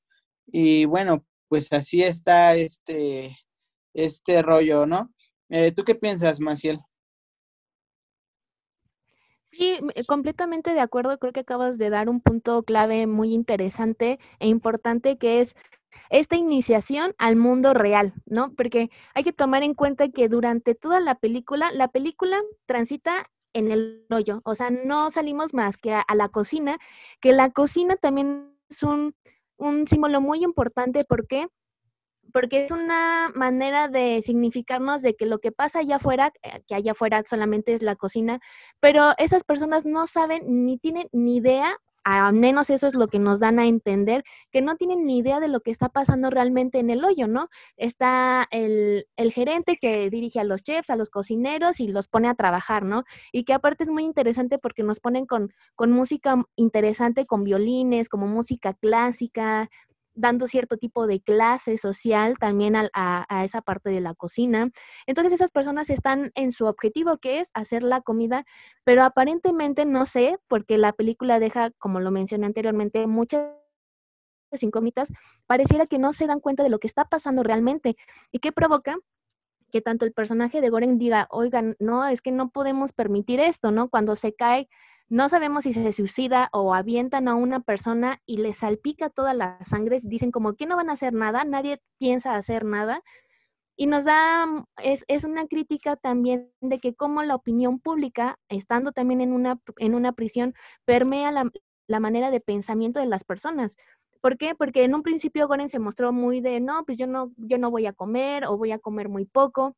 Y 0.46 0.86
bueno, 0.86 1.26
pues 1.48 1.70
así 1.74 2.02
está 2.02 2.54
este, 2.54 3.36
este 3.92 4.40
rollo, 4.40 4.86
¿no? 4.86 5.12
Eh, 5.50 5.70
¿Tú 5.72 5.84
qué 5.84 5.94
piensas, 5.94 6.40
Maciel? 6.40 6.80
Sí, 9.50 9.78
completamente 10.06 10.72
de 10.72 10.80
acuerdo. 10.80 11.18
Creo 11.18 11.34
que 11.34 11.40
acabas 11.40 11.76
de 11.76 11.90
dar 11.90 12.08
un 12.08 12.22
punto 12.22 12.62
clave 12.62 13.06
muy 13.06 13.34
interesante 13.34 14.18
e 14.38 14.48
importante 14.48 15.18
que 15.18 15.42
es 15.42 15.54
esta 16.08 16.36
iniciación 16.36 17.14
al 17.18 17.36
mundo 17.36 17.74
real, 17.74 18.14
¿no? 18.24 18.54
Porque 18.54 18.88
hay 19.12 19.24
que 19.24 19.34
tomar 19.34 19.62
en 19.62 19.74
cuenta 19.74 20.08
que 20.08 20.30
durante 20.30 20.74
toda 20.74 21.00
la 21.00 21.16
película, 21.16 21.70
la 21.72 21.88
película 21.88 22.40
transita 22.64 23.30
en 23.58 23.70
el 23.70 24.06
hoyo, 24.10 24.40
o 24.44 24.54
sea, 24.54 24.70
no 24.70 25.10
salimos 25.10 25.54
más 25.54 25.76
que 25.76 25.92
a, 25.92 26.04
la 26.14 26.28
cocina, 26.28 26.78
que 27.20 27.32
la 27.32 27.50
cocina 27.50 27.96
también 27.96 28.56
es 28.68 28.82
un, 28.82 29.14
un 29.56 29.86
símbolo 29.86 30.20
muy 30.20 30.44
importante, 30.44 31.04
¿por 31.04 31.26
qué? 31.26 31.48
porque 32.32 32.64
es 32.64 32.70
una 32.70 33.30
manera 33.34 33.88
de 33.88 34.22
significarnos 34.22 35.02
de 35.02 35.14
que 35.14 35.26
lo 35.26 35.38
que 35.38 35.52
pasa 35.52 35.80
allá 35.80 35.96
afuera, 35.96 36.32
eh, 36.42 36.62
que 36.66 36.74
allá 36.74 36.92
afuera 36.92 37.22
solamente 37.26 37.72
es 37.74 37.82
la 37.82 37.96
cocina, 37.96 38.40
pero 38.80 39.12
esas 39.18 39.44
personas 39.44 39.84
no 39.84 40.06
saben 40.06 40.42
ni 40.64 40.78
tienen 40.78 41.08
ni 41.12 41.36
idea 41.36 41.76
al 42.04 42.32
menos 42.32 42.70
eso 42.70 42.86
es 42.86 42.94
lo 42.94 43.08
que 43.08 43.18
nos 43.18 43.40
dan 43.40 43.58
a 43.58 43.66
entender, 43.66 44.24
que 44.50 44.62
no 44.62 44.76
tienen 44.76 45.04
ni 45.04 45.18
idea 45.18 45.40
de 45.40 45.48
lo 45.48 45.60
que 45.60 45.70
está 45.70 45.88
pasando 45.88 46.30
realmente 46.30 46.78
en 46.78 46.90
el 46.90 47.04
hoyo, 47.04 47.26
¿no? 47.26 47.48
Está 47.76 48.46
el, 48.50 49.06
el, 49.16 49.32
gerente 49.32 49.78
que 49.80 50.08
dirige 50.10 50.40
a 50.40 50.44
los 50.44 50.62
chefs, 50.62 50.90
a 50.90 50.96
los 50.96 51.10
cocineros 51.10 51.80
y 51.80 51.88
los 51.88 52.08
pone 52.08 52.28
a 52.28 52.34
trabajar, 52.34 52.84
¿no? 52.84 53.04
Y 53.32 53.44
que 53.44 53.52
aparte 53.52 53.84
es 53.84 53.90
muy 53.90 54.04
interesante 54.04 54.58
porque 54.58 54.82
nos 54.82 55.00
ponen 55.00 55.26
con, 55.26 55.52
con 55.74 55.92
música 55.92 56.42
interesante, 56.56 57.26
con 57.26 57.44
violines, 57.44 58.08
como 58.08 58.26
música 58.26 58.74
clásica, 58.74 59.68
dando 60.18 60.48
cierto 60.48 60.76
tipo 60.76 61.06
de 61.06 61.20
clase 61.20 61.78
social 61.78 62.36
también 62.38 62.76
a, 62.76 62.88
a, 62.92 63.44
esa 63.44 63.62
parte 63.62 63.90
de 63.90 64.00
la 64.00 64.14
cocina. 64.14 64.70
Entonces 65.06 65.32
esas 65.32 65.50
personas 65.50 65.90
están 65.90 66.32
en 66.34 66.52
su 66.52 66.66
objetivo, 66.66 67.18
que 67.18 67.40
es 67.40 67.50
hacer 67.54 67.82
la 67.82 68.00
comida, 68.00 68.44
pero 68.84 69.04
aparentemente 69.04 69.86
no 69.86 70.06
sé, 70.06 70.38
porque 70.48 70.76
la 70.76 70.92
película 70.92 71.38
deja, 71.38 71.70
como 71.78 72.00
lo 72.00 72.10
mencioné 72.10 72.46
anteriormente, 72.46 73.06
muchas 73.06 73.52
incógnitas, 74.60 75.08
pareciera 75.46 75.86
que 75.86 75.98
no 75.98 76.12
se 76.12 76.26
dan 76.26 76.40
cuenta 76.40 76.62
de 76.64 76.70
lo 76.70 76.80
que 76.80 76.88
está 76.88 77.04
pasando 77.04 77.42
realmente 77.42 77.96
y 78.32 78.40
que 78.40 78.52
provoca 78.52 78.96
que 79.70 79.82
tanto 79.82 80.04
el 80.04 80.12
personaje 80.12 80.60
de 80.60 80.70
Goren 80.70 80.98
diga, 80.98 81.28
oigan, 81.30 81.76
no, 81.78 82.06
es 82.06 82.22
que 82.22 82.32
no 82.32 82.50
podemos 82.50 82.92
permitir 82.92 83.38
esto, 83.38 83.70
¿no? 83.70 83.88
Cuando 83.90 84.16
se 84.16 84.34
cae 84.34 84.68
no 85.08 85.28
sabemos 85.28 85.64
si 85.64 85.72
se 85.72 85.92
suicida 85.92 86.50
o 86.52 86.74
avientan 86.74 87.28
a 87.28 87.34
una 87.34 87.60
persona 87.60 88.20
y 88.26 88.38
le 88.38 88.52
salpica 88.52 89.08
toda 89.10 89.32
la 89.34 89.58
sangre. 89.64 89.98
Dicen 90.02 90.30
como 90.30 90.54
que 90.54 90.66
no 90.66 90.76
van 90.76 90.90
a 90.90 90.94
hacer 90.94 91.14
nada, 91.14 91.44
nadie 91.44 91.80
piensa 91.98 92.36
hacer 92.36 92.64
nada. 92.64 93.02
Y 93.76 93.86
nos 93.86 94.04
da, 94.04 94.46
mm, 94.46 94.64
es, 94.82 95.04
es 95.08 95.24
una 95.24 95.46
crítica 95.46 95.96
también 95.96 96.52
de 96.60 96.78
que 96.80 96.94
como 96.94 97.22
la 97.22 97.36
opinión 97.36 97.80
pública, 97.80 98.38
estando 98.48 98.92
también 98.92 99.20
en 99.20 99.32
una, 99.32 99.60
en 99.78 99.94
una 99.94 100.12
prisión, 100.12 100.54
permea 100.84 101.32
la, 101.32 101.50
la 101.86 102.00
manera 102.00 102.30
de 102.30 102.40
pensamiento 102.40 103.00
de 103.00 103.06
las 103.06 103.24
personas. 103.24 103.76
¿Por 104.20 104.36
qué? 104.36 104.54
Porque 104.54 104.84
en 104.84 104.94
un 104.94 105.02
principio 105.02 105.46
Goren 105.48 105.68
se 105.68 105.78
mostró 105.78 106.12
muy 106.12 106.40
de, 106.40 106.60
no, 106.60 106.84
pues 106.84 106.98
yo 106.98 107.06
no, 107.06 107.32
yo 107.36 107.56
no 107.58 107.70
voy 107.70 107.86
a 107.86 107.92
comer 107.92 108.44
o 108.46 108.58
voy 108.58 108.72
a 108.72 108.78
comer 108.78 109.08
muy 109.08 109.24
poco, 109.26 109.76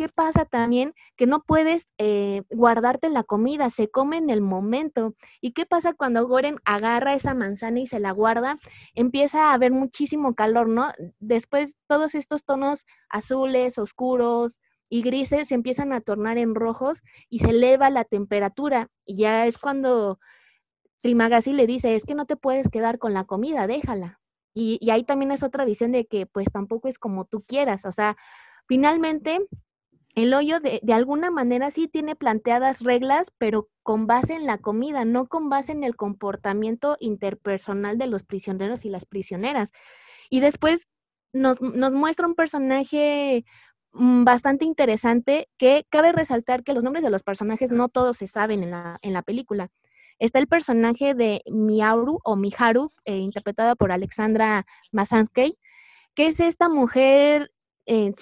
¿qué 0.00 0.08
pasa 0.08 0.46
también? 0.46 0.94
Que 1.14 1.26
no 1.26 1.42
puedes 1.42 1.86
eh, 1.98 2.40
guardarte 2.48 3.10
la 3.10 3.22
comida, 3.22 3.68
se 3.68 3.90
come 3.90 4.16
en 4.16 4.30
el 4.30 4.40
momento. 4.40 5.14
¿Y 5.42 5.52
qué 5.52 5.66
pasa 5.66 5.92
cuando 5.92 6.26
Goren 6.26 6.56
agarra 6.64 7.12
esa 7.12 7.34
manzana 7.34 7.80
y 7.80 7.86
se 7.86 8.00
la 8.00 8.12
guarda? 8.12 8.56
Empieza 8.94 9.50
a 9.50 9.52
haber 9.52 9.72
muchísimo 9.72 10.34
calor, 10.34 10.68
¿no? 10.70 10.90
Después 11.18 11.76
todos 11.86 12.14
estos 12.14 12.46
tonos 12.46 12.86
azules, 13.10 13.76
oscuros, 13.76 14.62
y 14.88 15.02
grises 15.02 15.48
se 15.48 15.54
empiezan 15.54 15.92
a 15.92 16.00
tornar 16.00 16.38
en 16.38 16.54
rojos 16.54 17.02
y 17.28 17.40
se 17.40 17.50
eleva 17.50 17.90
la 17.90 18.04
temperatura. 18.04 18.88
Y 19.04 19.16
ya 19.16 19.46
es 19.46 19.58
cuando 19.58 20.18
Trimagasi 21.02 21.52
le 21.52 21.66
dice, 21.66 21.94
es 21.94 22.04
que 22.04 22.14
no 22.14 22.24
te 22.24 22.36
puedes 22.36 22.70
quedar 22.70 22.98
con 22.98 23.12
la 23.12 23.24
comida, 23.24 23.66
déjala. 23.66 24.18
Y, 24.54 24.78
y 24.80 24.88
ahí 24.88 25.04
también 25.04 25.30
es 25.30 25.42
otra 25.42 25.66
visión 25.66 25.92
de 25.92 26.06
que 26.06 26.24
pues 26.24 26.46
tampoco 26.50 26.88
es 26.88 26.98
como 26.98 27.26
tú 27.26 27.42
quieras. 27.42 27.84
O 27.84 27.92
sea, 27.92 28.16
finalmente 28.66 29.40
el 30.14 30.34
hoyo 30.34 30.58
de, 30.60 30.80
alguna 30.92 31.30
manera 31.30 31.70
sí 31.70 31.86
tiene 31.86 32.16
planteadas 32.16 32.80
reglas, 32.80 33.30
pero 33.38 33.68
con 33.82 34.06
base 34.06 34.34
en 34.34 34.46
la 34.46 34.58
comida, 34.58 35.04
no 35.04 35.28
con 35.28 35.48
base 35.48 35.72
en 35.72 35.84
el 35.84 35.96
comportamiento 35.96 36.96
interpersonal 37.00 37.96
de 37.96 38.06
los 38.06 38.24
prisioneros 38.24 38.84
y 38.84 38.90
las 38.90 39.04
prisioneras. 39.04 39.70
Y 40.28 40.40
después 40.40 40.88
nos, 41.32 41.60
muestra 41.60 42.26
un 42.26 42.34
personaje 42.34 43.44
mm, 43.92 44.24
bastante 44.24 44.64
interesante 44.64 45.48
que 45.58 45.86
cabe 45.90 46.12
resaltar 46.12 46.64
que 46.64 46.74
los 46.74 46.82
nombres 46.82 47.04
de 47.04 47.10
los 47.10 47.22
personajes 47.22 47.70
no 47.70 47.88
todos 47.88 48.16
se 48.16 48.26
saben 48.26 48.64
en 48.64 48.70
la, 49.12 49.22
película. 49.22 49.70
Está 50.18 50.38
el 50.40 50.48
personaje 50.48 51.14
de 51.14 51.42
Miauru 51.50 52.18
o 52.24 52.36
Miharu, 52.36 52.92
eh, 53.04 53.16
interpretada 53.16 53.76
por 53.76 53.92
Alexandra 53.92 54.66
Masansky, 54.92 55.56
que 56.14 56.26
es 56.26 56.40
esta 56.40 56.68
mujer 56.68 57.52
eh, 57.86 58.12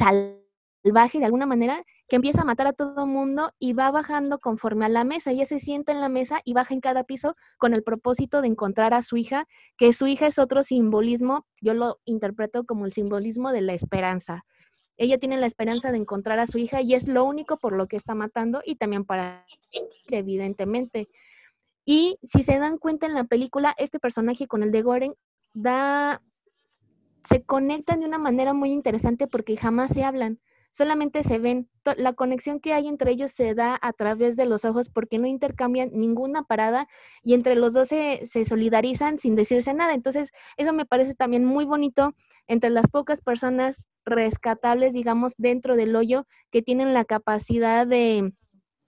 salvaje 0.89 1.19
de 1.19 1.27
alguna 1.27 1.47
manera 1.47 1.85
que 2.09 2.17
empieza 2.17 2.43
a 2.43 2.45
matar 2.45 2.67
a 2.67 2.73
todo 2.73 3.07
mundo 3.07 3.53
y 3.59 3.75
va 3.75 3.91
bajando 3.91 4.39
conforme 4.39 4.87
a 4.87 4.89
la 4.89 5.05
mesa. 5.05 5.31
Ella 5.31 5.45
se 5.45 5.61
sienta 5.61 5.93
en 5.93 6.01
la 6.01 6.09
mesa 6.09 6.41
y 6.45 6.55
baja 6.55 6.73
en 6.73 6.81
cada 6.81 7.05
piso 7.05 7.37
con 7.59 7.75
el 7.75 7.83
propósito 7.83 8.41
de 8.41 8.49
encontrar 8.49 8.95
a 8.95 9.03
su 9.03 9.19
hija, 9.19 9.47
que 9.77 9.93
su 9.93 10.07
hija 10.07 10.27
es 10.27 10.39
otro 10.39 10.63
simbolismo, 10.63 11.47
yo 11.61 11.75
lo 11.75 12.01
interpreto 12.07 12.65
como 12.65 12.87
el 12.87 12.93
simbolismo 12.93 13.53
de 13.53 13.61
la 13.61 13.75
esperanza. 13.75 14.45
Ella 14.97 15.19
tiene 15.19 15.37
la 15.37 15.47
esperanza 15.47 15.93
de 15.93 15.99
encontrar 15.99 16.39
a 16.39 16.47
su 16.47 16.59
hija 16.59 16.81
y 16.81 16.95
es 16.95 17.07
lo 17.07 17.25
único 17.25 17.59
por 17.59 17.77
lo 17.77 17.87
que 17.87 17.97
está 17.97 18.15
matando 18.15 18.63
y 18.65 18.77
también 18.77 19.05
para 19.05 19.45
evidentemente. 20.09 21.09
Y 21.85 22.17
si 22.23 22.43
se 22.43 22.59
dan 22.59 22.79
cuenta 22.79 23.07
en 23.07 23.15
la 23.15 23.25
película, 23.25 23.75
este 23.79 24.01
personaje 24.01 24.47
con 24.47 24.63
el 24.63 24.73
de 24.73 24.83
Goren 24.83 25.15
da 25.53 26.23
se 27.25 27.43
conectan 27.43 28.01
de 28.01 28.07
una 28.07 28.19
manera 28.19 28.55
muy 28.55 28.73
interesante 28.73 29.27
porque 29.27 29.57
jamás 29.57 29.93
se 29.93 30.03
hablan 30.03 30.41
solamente 30.73 31.23
se 31.23 31.39
ven, 31.39 31.69
la 31.97 32.13
conexión 32.13 32.61
que 32.61 32.73
hay 32.73 32.87
entre 32.87 33.11
ellos 33.11 33.33
se 33.33 33.55
da 33.55 33.79
a 33.81 33.93
través 33.93 34.37
de 34.37 34.47
los 34.47 34.65
ojos 34.65 34.89
porque 34.91 35.19
no 35.19 35.27
intercambian 35.27 35.91
ninguna 35.93 36.43
parada 36.43 36.87
y 37.23 37.35
entre 37.35 37.57
los 37.57 37.73
dos 37.73 37.89
se, 37.89 38.27
solidarizan 38.45 39.19
sin 39.19 39.35
decirse 39.35 39.75
nada. 39.75 39.95
Entonces, 39.95 40.31
eso 40.57 40.73
me 40.73 40.87
parece 40.87 41.15
también 41.15 41.45
muy 41.45 41.65
bonito 41.65 42.15
entre 42.47 42.71
las 42.71 42.87
pocas 42.87 43.21
personas 43.21 43.87
rescatables, 44.05 44.93
digamos, 44.93 45.33
dentro 45.37 45.77
del 45.77 45.95
hoyo 45.97 46.27
que 46.51 46.63
tienen 46.63 46.95
la 46.95 47.05
capacidad 47.05 47.87
de, 47.87 48.33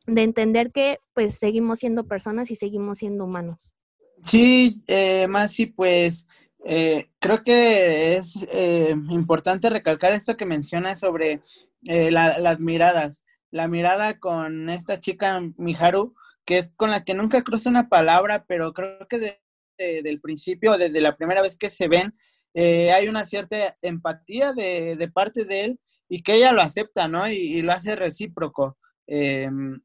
de 0.06 0.22
entender 0.22 0.72
que 0.72 0.98
pues 1.14 1.36
seguimos 1.36 1.80
siendo 1.80 2.06
personas 2.06 2.50
y 2.50 2.56
seguimos 2.56 2.98
siendo 2.98 3.24
humanos. 3.24 3.74
Sí, 4.22 4.82
eh, 4.86 5.26
Masi, 5.28 5.66
pues 5.66 6.26
eh, 6.64 7.08
creo 7.18 7.42
que 7.42 8.16
es 8.16 8.46
eh, 8.52 8.94
importante 9.10 9.70
recalcar 9.70 10.12
esto 10.12 10.36
que 10.36 10.44
mencionas 10.44 11.00
sobre 11.00 11.40
eh, 11.86 12.10
las 12.10 12.60
miradas. 12.60 13.24
La 13.50 13.66
mirada 13.68 14.18
con 14.18 14.70
esta 14.70 15.00
chica 15.00 15.40
Miharu, 15.56 16.14
que 16.44 16.58
es 16.58 16.72
con 16.76 16.90
la 16.90 17.04
que 17.04 17.14
nunca 17.14 17.42
cruza 17.42 17.70
una 17.70 17.88
palabra, 17.88 18.44
pero 18.46 18.72
creo 18.72 19.08
que 19.08 19.18
desde 19.76 20.10
el 20.10 20.20
principio, 20.20 20.78
desde 20.78 21.00
la 21.00 21.16
primera 21.16 21.42
vez 21.42 21.56
que 21.56 21.68
se 21.68 21.88
ven, 21.88 22.14
hay 22.54 23.08
una 23.08 23.24
cierta 23.24 23.76
empatía 23.82 24.52
de, 24.52 25.10
parte 25.12 25.44
de 25.44 25.64
él 25.64 25.80
y 26.08 26.22
que 26.22 26.34
ella 26.34 26.52
lo 26.52 26.62
acepta, 26.62 27.08
¿no? 27.08 27.28
Y, 27.28 27.62
lo 27.62 27.72
hace 27.72 27.96
recíproco. 27.96 28.78
Em, 29.06 29.80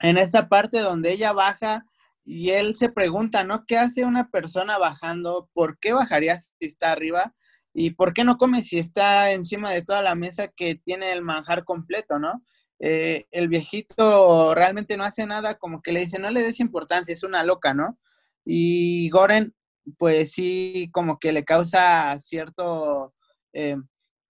en 0.00 0.18
esta 0.18 0.48
parte 0.48 0.80
donde 0.80 1.12
ella 1.12 1.32
baja 1.32 1.84
y 2.24 2.50
él 2.50 2.74
se 2.74 2.90
pregunta, 2.90 3.44
¿no? 3.44 3.64
¿Qué 3.66 3.78
hace 3.78 4.04
una 4.04 4.30
persona 4.30 4.78
bajando? 4.78 5.48
¿Por 5.54 5.78
qué 5.78 5.92
bajaría 5.92 6.36
si 6.38 6.50
está 6.60 6.92
arriba? 6.92 7.34
¿Y 7.80 7.92
por 7.92 8.12
qué 8.12 8.24
no 8.24 8.38
come 8.38 8.62
si 8.62 8.76
está 8.76 9.30
encima 9.30 9.70
de 9.70 9.82
toda 9.82 10.02
la 10.02 10.16
mesa 10.16 10.48
que 10.48 10.74
tiene 10.74 11.12
el 11.12 11.22
manjar 11.22 11.62
completo, 11.62 12.18
¿no? 12.18 12.42
Eh, 12.80 13.26
el 13.30 13.46
viejito 13.46 14.52
realmente 14.52 14.96
no 14.96 15.04
hace 15.04 15.26
nada, 15.26 15.54
como 15.58 15.80
que 15.80 15.92
le 15.92 16.00
dice, 16.00 16.18
no 16.18 16.28
le 16.28 16.42
des 16.42 16.58
importancia, 16.58 17.12
es 17.12 17.22
una 17.22 17.44
loca, 17.44 17.74
¿no? 17.74 17.96
Y 18.44 19.08
Goren, 19.10 19.54
pues 19.96 20.32
sí, 20.32 20.90
como 20.92 21.20
que 21.20 21.30
le 21.30 21.44
causa 21.44 22.18
cierto, 22.18 23.14
eh, 23.52 23.76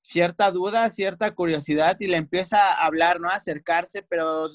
cierta 0.02 0.50
duda, 0.50 0.90
cierta 0.90 1.34
curiosidad 1.34 1.96
y 2.00 2.06
le 2.06 2.18
empieza 2.18 2.74
a 2.74 2.84
hablar, 2.84 3.18
¿no? 3.18 3.30
A 3.30 3.36
acercarse, 3.36 4.02
pero 4.02 4.48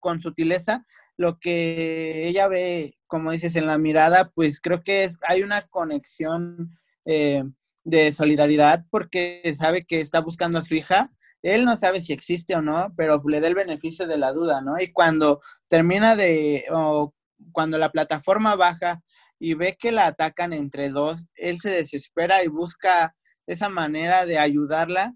con 0.00 0.20
sutileza 0.20 0.84
lo 1.16 1.38
que 1.38 2.26
ella 2.26 2.48
ve, 2.48 2.98
como 3.06 3.30
dices, 3.30 3.54
en 3.54 3.66
la 3.66 3.78
mirada, 3.78 4.30
pues 4.34 4.60
creo 4.60 4.82
que 4.82 5.04
es, 5.04 5.16
hay 5.28 5.44
una 5.44 5.62
conexión 5.68 6.76
eh, 7.06 7.44
de 7.86 8.12
solidaridad 8.12 8.84
porque 8.90 9.54
sabe 9.56 9.86
que 9.86 10.00
está 10.00 10.20
buscando 10.20 10.58
a 10.58 10.62
su 10.62 10.74
hija 10.74 11.10
él 11.42 11.64
no 11.64 11.76
sabe 11.76 12.00
si 12.00 12.12
existe 12.12 12.56
o 12.56 12.62
no, 12.62 12.92
pero 12.96 13.22
le 13.26 13.40
da 13.40 13.48
el 13.48 13.54
beneficio 13.54 14.06
de 14.06 14.18
la 14.18 14.32
duda, 14.32 14.60
¿no? 14.60 14.80
Y 14.80 14.92
cuando 14.92 15.40
termina 15.68 16.16
de, 16.16 16.64
o 16.72 17.14
cuando 17.52 17.78
la 17.78 17.92
plataforma 17.92 18.56
baja 18.56 19.02
y 19.38 19.54
ve 19.54 19.76
que 19.78 19.92
la 19.92 20.06
atacan 20.06 20.52
entre 20.52 20.90
dos, 20.90 21.26
él 21.36 21.58
se 21.60 21.70
desespera 21.70 22.42
y 22.42 22.48
busca 22.48 23.14
esa 23.46 23.68
manera 23.68 24.26
de 24.26 24.38
ayudarla. 24.38 25.14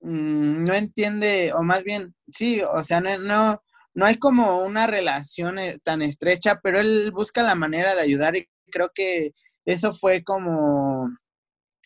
Mm, 0.00 0.64
no 0.64 0.74
entiende, 0.74 1.52
o 1.54 1.62
más 1.62 1.82
bien, 1.84 2.14
sí, 2.32 2.60
o 2.62 2.82
sea, 2.82 3.00
no, 3.00 3.16
no, 3.18 3.62
no 3.94 4.06
hay 4.06 4.16
como 4.16 4.62
una 4.64 4.86
relación 4.86 5.58
eh, 5.58 5.78
tan 5.82 6.02
estrecha, 6.02 6.60
pero 6.62 6.80
él 6.80 7.10
busca 7.12 7.42
la 7.42 7.54
manera 7.54 7.94
de 7.94 8.02
ayudar 8.02 8.36
y 8.36 8.48
creo 8.70 8.90
que 8.94 9.32
eso 9.64 9.92
fue 9.92 10.24
como 10.24 11.08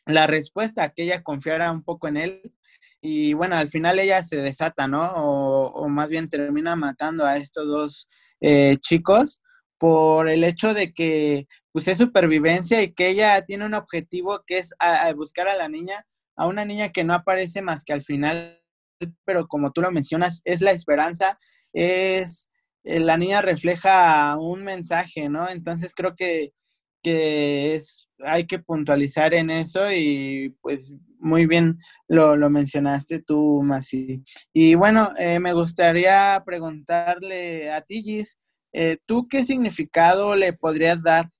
la 0.07 0.27
respuesta, 0.27 0.91
que 0.91 1.05
ella 1.05 1.23
confiara 1.23 1.73
un 1.73 1.83
poco 1.83 2.09
en 2.09 2.17
él. 2.17 2.55
Y 3.01 3.35
bueno, 3.35 3.57
al 3.57 3.69
final 3.69 3.99
ella 3.99 4.23
se 4.23 4.37
desata, 4.37 4.89
¿no? 4.89 5.13
O, 5.15 5.89
más 5.89 6.09
bien 6.09 6.29
termina 6.29 6.77
matando 6.77 7.25
a 7.27 7.37
estos 7.37 7.67
dos 7.67 8.09
eh, 8.41 8.77
chicos 8.81 9.41
por 9.79 10.29
el 10.29 10.45
hecho 10.45 10.73
de 10.75 10.93
que 10.93 11.47
pues 11.73 11.89
es 11.89 11.99
supervivencia 11.99 12.83
y 12.83 12.93
que 12.93 13.09
ella 13.09 13.45
tiene 13.45 13.67
un 13.67 13.75
objetivo 13.75 14.43
que 14.47 14.59
es 14.59 14.75
buscar 15.17 15.49
a 15.49 15.57
la 15.57 15.69
niña, 15.69 16.07
a 16.37 16.47
una 16.47 16.65
niña 16.65 16.91
que 16.91 17.05
no 17.05 17.15
aparece 17.15 17.63
más 17.63 17.85
que 17.85 17.93
al 17.93 18.03
final, 18.03 18.63
pero 19.25 19.49
como 19.49 19.73
tú 19.73 19.81
lo 19.81 19.91
mencionas, 19.91 20.41
es 20.45 20.61
la 20.61 20.71
esperanza, 20.71 21.37
es 21.73 22.49
eh, 22.85 23.01
la 23.01 23.17
niña 23.17 23.43
refleja 23.43 24.37
un 24.39 24.63
mensaje, 24.63 25.29
¿no? 25.29 25.49
Entonces 25.49 25.95
creo 25.95 26.15
que, 26.15 26.53
que 27.03 27.75
es 27.75 28.04
hay 28.21 28.47
que 28.47 28.59
puntualizar 28.59 29.35
en 29.35 29.51
eso 29.51 29.91
y 29.91 30.55
pues 30.61 30.95
muy 31.19 31.47
bien 31.47 31.79
lo, 32.07 32.37
mencionaste 32.51 33.23
tú, 33.23 33.63
Masi. 33.63 34.23
Y 34.53 34.75
bueno, 34.75 35.09
eh, 35.19 35.41
me 35.41 35.53
gustaría 35.53 36.43
preguntarle 36.45 37.73
a 37.73 37.81
ti, 37.81 38.03
Gis, 38.03 38.39
eh, 38.73 38.99
¿tú 39.07 39.27
qué 39.29 39.45
significado 39.45 40.35
le 40.35 40.53
podrías 40.53 41.03
dar 41.03 41.31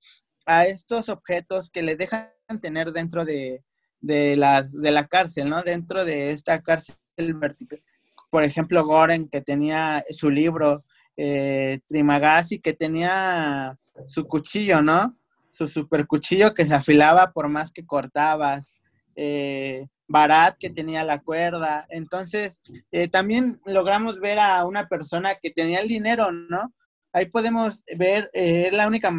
a 0.45 0.65
estos 0.65 1.09
objetos 1.09 1.69
que 1.69 1.83
le 1.83 1.95
dejan 1.95 2.31
tener 2.61 2.91
dentro 2.91 3.25
de, 3.25 3.63
las, 4.01 4.71
de 4.71 4.91
la 4.91 5.07
cárcel, 5.07 5.49
¿no? 5.49 5.63
Dentro 5.63 6.05
de 6.05 6.31
esta 6.31 6.61
cárcel 6.61 6.95
vertical. 7.17 7.81
Por 8.29 8.43
ejemplo, 8.43 8.83
Goren, 8.85 9.27
que 9.27 9.41
tenía 9.41 10.03
su 10.09 10.29
libro, 10.29 10.83
eh, 11.17 11.79
Trimagasi, 11.87 12.59
que 12.59 12.73
tenía 12.73 13.77
su 14.05 14.27
cuchillo, 14.27 14.81
¿no? 14.81 15.17
Su 15.55 15.67
super 15.67 16.05
cuchillo 16.07 16.53
que 16.53 16.65
se 16.65 16.75
afilaba 16.75 17.31
por 17.31 17.47
más 17.47 17.71
que 17.71 17.85
cortabas, 17.85 18.75
eh, 19.15 19.87
Barat 20.07 20.57
que 20.59 20.69
tenía 20.69 21.03
la 21.03 21.21
cuerda. 21.21 21.85
Entonces, 21.89 22.61
eh, 22.91 23.07
también 23.07 23.59
logramos 23.65 24.19
ver 24.19 24.39
a 24.39 24.65
una 24.65 24.87
persona 24.87 25.35
que 25.41 25.49
tenía 25.49 25.79
el 25.79 25.87
dinero, 25.87 26.31
¿no? 26.31 26.73
Ahí 27.13 27.27
podemos 27.27 27.83
ver, 27.97 28.29
eh, 28.33 28.67
es 28.67 28.73
la 28.73 28.87
única, 28.87 29.11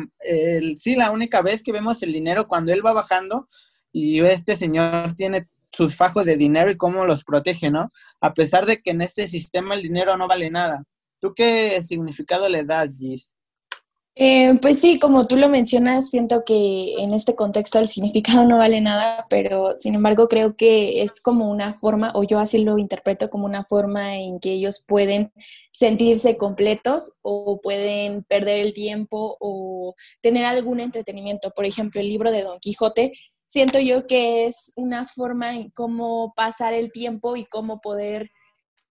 sí, 0.76 0.94
la 0.96 1.10
única 1.10 1.40
vez 1.40 1.62
que 1.62 1.72
vemos 1.72 2.02
el 2.02 2.12
dinero 2.12 2.46
cuando 2.46 2.72
él 2.72 2.84
va 2.84 2.92
bajando 2.92 3.48
y 3.90 4.20
este 4.20 4.54
señor 4.54 5.14
tiene 5.14 5.48
sus 5.72 5.96
fajos 5.96 6.24
de 6.24 6.36
dinero 6.36 6.70
y 6.70 6.76
cómo 6.76 7.06
los 7.06 7.24
protege, 7.24 7.70
¿no? 7.70 7.90
A 8.20 8.34
pesar 8.34 8.66
de 8.66 8.82
que 8.82 8.90
en 8.90 9.00
este 9.00 9.26
sistema 9.26 9.74
el 9.74 9.82
dinero 9.82 10.16
no 10.16 10.28
vale 10.28 10.50
nada. 10.50 10.84
¿Tú 11.20 11.32
qué 11.34 11.80
significado 11.82 12.48
le 12.48 12.64
das, 12.64 12.94
Gis? 12.98 13.35
Eh, 14.18 14.58
pues 14.62 14.80
sí, 14.80 14.98
como 14.98 15.26
tú 15.26 15.36
lo 15.36 15.50
mencionas, 15.50 16.08
siento 16.08 16.42
que 16.42 16.94
en 16.94 17.12
este 17.12 17.34
contexto 17.34 17.78
el 17.78 17.86
significado 17.86 18.46
no 18.46 18.56
vale 18.56 18.80
nada, 18.80 19.26
pero 19.28 19.76
sin 19.76 19.94
embargo 19.94 20.26
creo 20.26 20.56
que 20.56 21.02
es 21.02 21.20
como 21.20 21.50
una 21.50 21.74
forma, 21.74 22.12
o 22.14 22.24
yo 22.24 22.38
así 22.38 22.64
lo 22.64 22.78
interpreto 22.78 23.28
como 23.28 23.44
una 23.44 23.62
forma 23.62 24.16
en 24.16 24.40
que 24.40 24.52
ellos 24.52 24.82
pueden 24.88 25.32
sentirse 25.70 26.38
completos 26.38 27.18
o 27.20 27.60
pueden 27.60 28.24
perder 28.24 28.56
el 28.60 28.72
tiempo 28.72 29.36
o 29.38 29.94
tener 30.22 30.46
algún 30.46 30.80
entretenimiento. 30.80 31.50
Por 31.50 31.66
ejemplo, 31.66 32.00
el 32.00 32.08
libro 32.08 32.30
de 32.30 32.42
Don 32.42 32.58
Quijote, 32.58 33.12
siento 33.44 33.78
yo 33.80 34.06
que 34.06 34.46
es 34.46 34.72
una 34.76 35.04
forma 35.06 35.56
en 35.56 35.68
cómo 35.68 36.32
pasar 36.34 36.72
el 36.72 36.90
tiempo 36.90 37.36
y 37.36 37.44
cómo 37.44 37.82
poder 37.82 38.30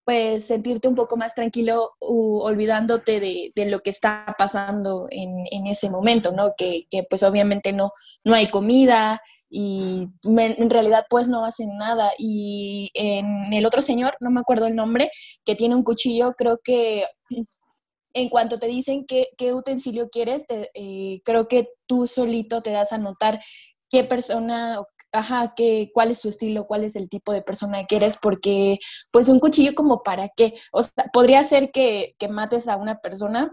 pues 0.05 0.45
sentirte 0.45 0.87
un 0.87 0.93
poco 0.95 1.17
más 1.17 1.33
tranquilo 1.33 1.95
olvidándote 1.99 3.19
de, 3.19 3.65
lo 3.65 3.79
que 3.79 3.89
está 3.89 4.35
pasando 4.37 5.07
en, 5.09 5.65
ese 5.65 5.89
momento, 5.89 6.31
¿no? 6.31 6.53
Que, 6.55 6.85
pues 7.09 7.23
obviamente 7.23 7.73
no, 7.73 7.91
no 8.23 8.35
hay 8.35 8.49
comida 8.49 9.19
y 9.49 10.07
en 10.23 10.69
realidad 10.69 11.05
pues 11.09 11.27
no 11.27 11.43
hacen 11.43 11.75
nada. 11.77 12.11
Y 12.19 12.91
en 12.93 13.51
el 13.51 13.65
otro 13.65 13.81
señor, 13.81 14.15
no 14.19 14.29
me 14.29 14.41
acuerdo 14.41 14.67
el 14.67 14.75
nombre, 14.75 15.09
que 15.43 15.55
tiene 15.55 15.75
un 15.75 15.83
cuchillo, 15.83 16.33
creo 16.37 16.59
que 16.63 17.05
en 18.13 18.29
cuanto 18.29 18.59
te 18.59 18.67
dicen 18.67 19.05
qué, 19.07 19.29
qué 19.37 19.53
utensilio 19.53 20.09
quieres, 20.09 20.45
eh, 20.49 21.21
creo 21.25 21.47
que 21.47 21.67
tú 21.87 22.05
solito 22.05 22.61
te 22.61 22.71
das 22.71 22.93
a 22.93 22.99
notar 22.99 23.41
qué 23.89 24.03
persona 24.03 24.79
ajá, 25.11 25.53
que, 25.55 25.91
cuál 25.93 26.11
es 26.11 26.19
su 26.19 26.29
estilo, 26.29 26.67
cuál 26.67 26.83
es 26.83 26.95
el 26.95 27.09
tipo 27.09 27.31
de 27.31 27.41
persona 27.41 27.83
que 27.85 27.97
eres, 27.97 28.17
porque 28.21 28.79
pues 29.11 29.29
un 29.29 29.39
cuchillo 29.39 29.73
como 29.75 30.03
para 30.03 30.29
qué, 30.29 30.53
o 30.71 30.81
sea, 30.81 31.05
podría 31.13 31.43
ser 31.43 31.71
que, 31.71 32.15
mates 32.29 32.67
a 32.67 32.77
una 32.77 32.99
persona, 32.99 33.51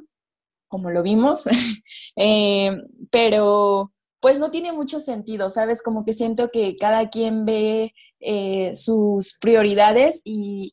como 0.69 0.91
lo 0.91 1.03
vimos, 1.03 1.43
eh, 2.17 2.73
pero 3.11 3.93
pues 4.23 4.39
no 4.39 4.53
tiene 4.53 4.73
mucho 4.73 5.01
sentido, 5.01 5.51
¿sabes? 5.51 5.83
Como 5.83 6.05
que 6.05 6.13
siento 6.13 6.51
que 6.51 6.77
cada 6.77 7.09
quien 7.09 7.45
ve 7.45 7.93
eh, 8.21 8.73
sus 8.73 9.37
prioridades 9.41 10.23
y, 10.25 10.73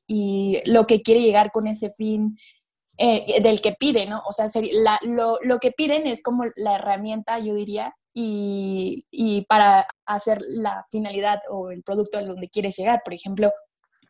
lo 0.66 0.86
que 0.86 1.02
quiere 1.02 1.22
llegar 1.22 1.52
con 1.52 1.66
ese 1.66 1.90
fin 1.90 2.38
eh, 2.98 3.42
del 3.42 3.60
que 3.60 3.74
pide, 3.74 4.06
¿no? 4.06 4.22
O 4.28 4.34
sea, 4.34 4.46
lo, 5.02 5.40
lo, 5.42 5.58
que 5.60 5.72
piden 5.72 6.06
es 6.06 6.22
como 6.22 6.44
la 6.56 6.76
herramienta, 6.76 7.40
yo 7.40 7.56
diría, 7.56 7.96
y, 8.14 9.46
para 9.48 9.88
hacer 10.06 10.40
la 10.48 10.84
finalidad 10.90 11.40
o 11.50 11.72
el 11.72 11.84
producto 11.84 12.18
a 12.18 12.24
donde 12.24 12.50
quieres 12.50 12.76
llegar. 12.78 13.02
Por 13.04 13.14
ejemplo, 13.14 13.52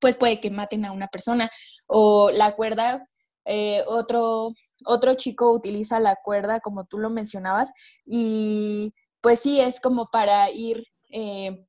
pues 0.02 0.16
puede 0.16 0.40
que 0.40 0.50
maten 0.50 0.86
a 0.86 0.92
una 0.92 1.08
persona 1.08 1.50
o 1.88 2.32
la 2.32 2.56
cuerda, 2.56 3.08
eh, 3.46 3.84
otro, 3.88 4.54
otro 4.86 5.14
chico 5.16 5.52
utiliza 5.52 6.00
la 6.00 6.16
cuerda 6.24 6.60
como 6.60 6.86
tú 6.86 6.98
lo 7.00 7.10
mencionabas 7.10 7.72
y 8.06 8.94
pues 9.22 9.42
sí, 9.42 9.60
es 9.60 9.80
como 9.80 10.10
para 10.12 10.50
ir, 10.50 10.86
eh, 11.12 11.66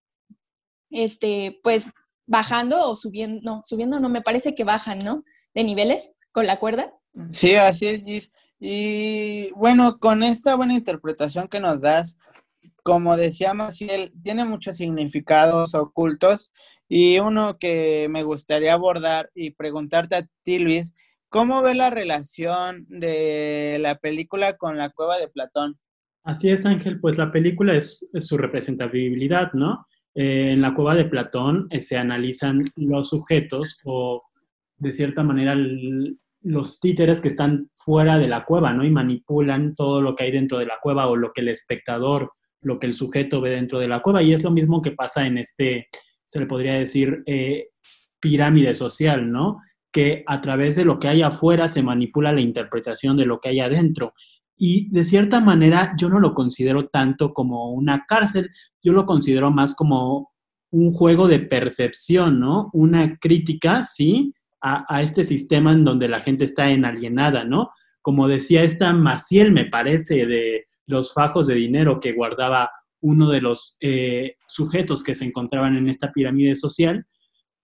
este, 0.91 1.59
pues 1.63 1.91
bajando 2.27 2.89
o 2.89 2.95
subiendo, 2.95 3.41
no, 3.43 3.61
subiendo 3.65 3.99
no, 3.99 4.09
me 4.09 4.23
parece 4.23 4.55
que 4.55 4.65
bajan, 4.65 4.99
¿no? 5.01 5.25
De 5.55 5.65
niveles 5.65 6.15
con 6.33 6.47
la 6.47 6.61
cuerda. 6.61 6.95
Sí, 7.33 7.57
así 7.57 7.87
es, 7.89 8.31
Y 8.61 9.51
bueno, 9.53 9.99
con 9.99 10.23
esta 10.23 10.55
buena 10.55 10.75
interpretación 10.75 11.49
que 11.49 11.61
nos 11.61 11.81
das, 11.81 12.19
como 12.83 13.17
decía 13.17 13.55
Maciel, 13.55 14.13
tiene 14.23 14.45
muchos 14.45 14.77
significados 14.77 15.75
ocultos 15.75 16.53
y 16.87 17.19
uno 17.19 17.57
que 17.59 18.09
me 18.11 18.23
gustaría 18.23 18.75
abordar 18.75 19.31
y 19.35 19.53
preguntarte 19.53 20.17
a 20.17 20.27
ti, 20.43 20.59
Luis, 20.59 20.93
¿cómo 21.31 21.63
ve 21.63 21.75
la 21.75 21.89
relación 21.89 22.85
de 22.89 23.79
la 23.81 23.97
película 23.97 24.59
con 24.59 24.77
la 24.77 24.91
cueva 24.91 25.19
de 25.19 25.29
Platón? 25.29 25.79
Así 26.23 26.51
es, 26.51 26.67
Ángel, 26.67 27.01
pues 27.01 27.17
la 27.17 27.33
película 27.33 27.75
es, 27.75 28.11
su 28.19 28.37
representatividad, 28.37 29.53
¿no? 29.55 29.87
Eh, 30.15 30.53
en 30.53 30.61
la 30.61 30.75
cueva 30.75 30.95
de 30.95 31.07
Platón 31.07 31.67
eh, 31.71 31.81
se 31.81 31.97
analizan 31.97 32.59
los 32.77 33.09
sujetos 33.09 33.79
o, 33.85 34.23
de 34.77 34.93
cierta 34.93 35.23
manera, 35.23 35.55
los 36.43 36.81
títeres 36.81 37.21
que 37.21 37.29
están 37.29 37.71
fuera 37.75 38.19
de 38.19 38.29
la 38.29 38.45
cueva, 38.45 38.73
¿no? 38.73 38.85
Y 38.85 38.91
manipulan 38.91 39.75
todo 39.75 40.01
lo 40.01 40.15
que 40.15 40.25
hay 40.25 40.33
dentro 40.33 40.59
de 40.59 40.67
la 40.67 40.79
cueva 40.81 41.09
o 41.09 41.17
lo 41.17 41.33
que 41.33 41.43
el 41.43 41.49
espectador, 41.49 42.33
lo 42.63 42.79
que 42.79 42.87
el 42.87 42.95
sujeto 42.95 43.41
ve 43.41 43.51
dentro 43.51 43.79
de 43.79 43.89
la 43.89 44.01
cueva. 44.01 44.23
Y 44.23 44.33
es 44.33 44.43
lo 44.43 44.51
mismo 44.51 44.83
que 44.83 44.93
pasa 44.93 45.27
en 45.27 45.39
este, 45.39 45.89
se 46.25 46.41
le 46.41 46.47
podría 46.47 46.75
decir, 46.75 47.23
eh, 47.27 47.69
pirámide 48.21 48.75
social, 48.75 49.31
¿no? 49.31 49.61
Que 49.93 50.23
a 50.27 50.41
través 50.41 50.77
de 50.77 50.85
lo 50.85 50.99
que 50.99 51.09
hay 51.09 51.23
afuera 51.23 51.69
se 51.69 51.83
manipula 51.83 52.33
la 52.33 52.41
interpretación 52.41 53.17
de 53.17 53.27
lo 53.27 53.41
que 53.41 53.51
hay 53.51 53.61
adentro. 53.61 54.15
Y 54.57 54.91
de 54.91 55.05
cierta 55.05 55.41
manera 55.41 55.95
yo 55.99 56.09
no 56.11 56.21
lo 56.21 56.35
considero 56.35 56.87
tanto 56.89 57.33
como 57.33 57.73
una 57.73 58.05
cárcel, 58.07 58.51
yo 58.83 58.93
lo 58.93 59.07
considero 59.07 59.51
más 59.51 59.75
como 59.75 60.31
un 60.71 60.93
juego 60.93 61.29
de 61.29 61.41
percepción, 61.41 62.39
¿no? 62.39 62.71
Una 62.73 63.19
crítica, 63.19 63.85
¿sí? 63.85 64.35
A, 64.61 65.03
este 65.03 65.25
sistema 65.25 65.73
en 65.73 65.85
donde 65.85 66.09
la 66.09 66.21
gente 66.21 66.45
está 66.45 66.71
enalienada, 66.71 67.45
¿no? 67.45 67.71
Como 68.03 68.29
decía 68.29 68.63
esta 68.63 68.93
Maciel, 68.93 69.53
me 69.53 69.65
parece, 69.65 70.27
de 70.27 70.67
los 70.87 71.13
fajos 71.13 71.47
de 71.47 71.55
dinero 71.55 72.01
que 72.01 72.13
guardaba 72.13 72.71
uno 73.01 73.31
de 73.31 73.41
los 73.41 73.77
eh, 73.81 74.37
sujetos 74.47 75.03
que 75.03 75.15
se 75.15 75.25
encontraban 75.25 75.77
en 75.77 75.89
esta 75.89 76.13
pirámide 76.13 76.57
social, 76.57 77.07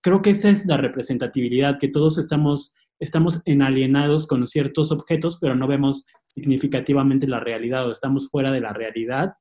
creo 0.00 0.22
que 0.22 0.30
esa 0.30 0.48
es 0.48 0.64
la 0.66 0.76
representatividad, 0.76 1.78
que 1.78 1.88
todos 1.88 2.16
estamos, 2.18 2.74
estamos 2.98 3.40
enalienados 3.44 4.26
con 4.26 4.46
ciertos 4.46 4.92
objetos, 4.92 5.38
pero 5.40 5.54
no 5.54 5.66
vemos 5.66 6.06
significativamente 6.24 7.26
la 7.26 7.40
realidad 7.40 7.87
o 7.87 7.92
estamos 7.92 8.30
fuera 8.30 8.52
de 8.52 8.61
la 8.61 8.72
realidad, 8.72 9.35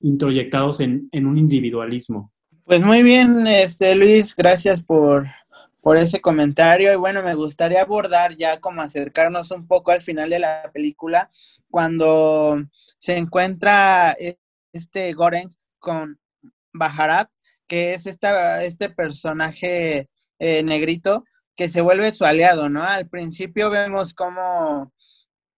introyectados 0.00 0.80
en, 0.80 1.08
en 1.12 1.26
un 1.26 1.38
individualismo. 1.38 2.32
Pues 2.64 2.84
muy 2.84 3.02
bien, 3.02 3.46
este 3.46 3.94
Luis, 3.94 4.34
gracias 4.36 4.82
por 4.82 5.26
por 5.88 5.96
ese 5.96 6.20
comentario. 6.20 6.92
Y 6.92 6.96
bueno, 6.96 7.22
me 7.22 7.32
gustaría 7.32 7.80
abordar 7.80 8.36
ya 8.36 8.60
como 8.60 8.82
acercarnos 8.82 9.50
un 9.52 9.66
poco 9.66 9.90
al 9.90 10.02
final 10.02 10.28
de 10.28 10.38
la 10.38 10.70
película, 10.70 11.30
cuando 11.70 12.62
se 12.98 13.16
encuentra 13.16 14.14
este 14.70 15.14
Goren 15.14 15.48
con 15.78 16.20
Bajarat, 16.74 17.30
que 17.66 17.94
es 17.94 18.04
esta, 18.04 18.62
este 18.64 18.90
personaje 18.90 20.10
eh, 20.38 20.62
negrito 20.62 21.24
que 21.56 21.70
se 21.70 21.80
vuelve 21.80 22.12
su 22.12 22.26
aliado, 22.26 22.68
¿no? 22.68 22.82
Al 22.82 23.08
principio 23.08 23.70
vemos 23.70 24.12
cómo, 24.12 24.92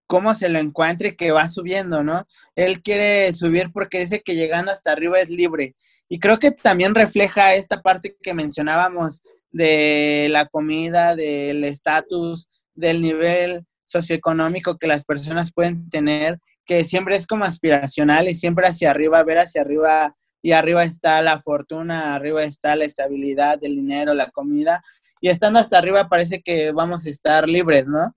cómo 0.07 0.35
se 0.35 0.49
lo 0.49 0.61
encuentra 0.61 1.09
y 1.09 1.17
que 1.17 1.33
va 1.33 1.49
subiendo, 1.49 2.05
¿no? 2.05 2.25
Él 2.55 2.83
quiere 2.83 3.33
subir 3.33 3.73
porque 3.73 3.99
dice 3.99 4.23
que 4.23 4.37
llegando 4.37 4.71
hasta 4.71 4.93
arriba 4.93 5.19
es 5.19 5.29
libre. 5.29 5.75
Y 6.09 6.21
creo 6.21 6.39
que 6.39 6.53
también 6.53 6.95
refleja 6.95 7.55
esta 7.55 7.83
parte 7.83 8.17
que 8.23 8.33
mencionábamos 8.33 9.23
de 9.51 10.29
la 10.31 10.47
comida, 10.47 11.17
del 11.17 11.65
estatus, 11.65 12.49
del 12.75 13.03
nivel 13.03 13.67
socioeconómico 13.85 14.79
que 14.79 14.87
las 14.87 15.05
personas 15.05 15.53
pueden 15.53 15.91
tener, 15.91 16.39
que 16.65 16.85
siempre 16.85 17.17
es 17.17 17.27
como 17.27 17.45
aspiracional 17.45 18.29
y 18.29 18.35
siempre 18.35 18.67
hacia 18.67 18.91
arriba, 18.91 19.23
ver 19.25 19.39
hacia 19.39 19.63
arriba 19.63 20.15
y 20.43 20.53
arriba 20.53 20.85
está 20.85 21.21
la 21.23 21.41
fortuna, 21.41 22.15
arriba 22.15 22.45
está 22.45 22.77
la 22.77 22.85
estabilidad, 22.85 23.59
el 23.63 23.77
dinero, 23.77 24.15
la 24.15 24.31
comida, 24.31 24.83
y 25.21 25.29
estando 25.29 25.59
hasta 25.59 25.79
arriba 25.79 26.09
parece 26.09 26.41
que 26.41 26.73
vamos 26.73 27.07
a 27.07 27.11
estar 27.11 27.49
libres, 27.49 27.87
¿no? 27.87 28.15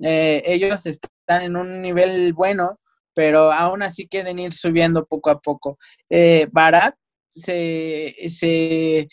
Eh, 0.00 0.42
ellos 0.46 0.86
están 0.86 1.42
en 1.42 1.56
un 1.56 1.82
nivel 1.82 2.32
bueno, 2.32 2.78
pero 3.14 3.52
aún 3.52 3.82
así 3.82 4.06
quieren 4.06 4.38
ir 4.38 4.52
subiendo 4.52 5.04
poco 5.06 5.30
a 5.30 5.40
poco. 5.40 5.78
Eh, 6.08 6.46
Barat 6.52 6.94
se, 7.30 8.14
se 8.30 9.08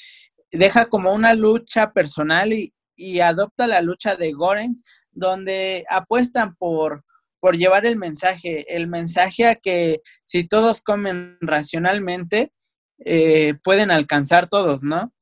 deja 0.58 0.86
como 0.86 1.14
una 1.14 1.34
lucha 1.34 1.92
personal 1.92 2.54
y, 2.54 2.74
y 2.96 3.20
adopta 3.20 3.68
la 3.68 3.82
lucha 3.82 4.16
de 4.16 4.32
Goren, 4.32 4.84
donde 5.12 5.86
apuestan 5.90 6.56
por, 6.56 7.04
por 7.40 7.58
llevar 7.58 7.86
el 7.86 7.98
mensaje, 7.98 8.74
el 8.76 8.88
mensaje 8.88 9.48
a 9.48 9.56
que 9.56 10.02
si 10.26 10.46
todos 10.46 10.82
comen 10.82 11.38
racionalmente, 11.42 12.52
eh, 13.06 13.56
pueden 13.64 13.92
alcanzar 13.92 14.48
todos, 14.48 14.82
¿no? 14.82 15.14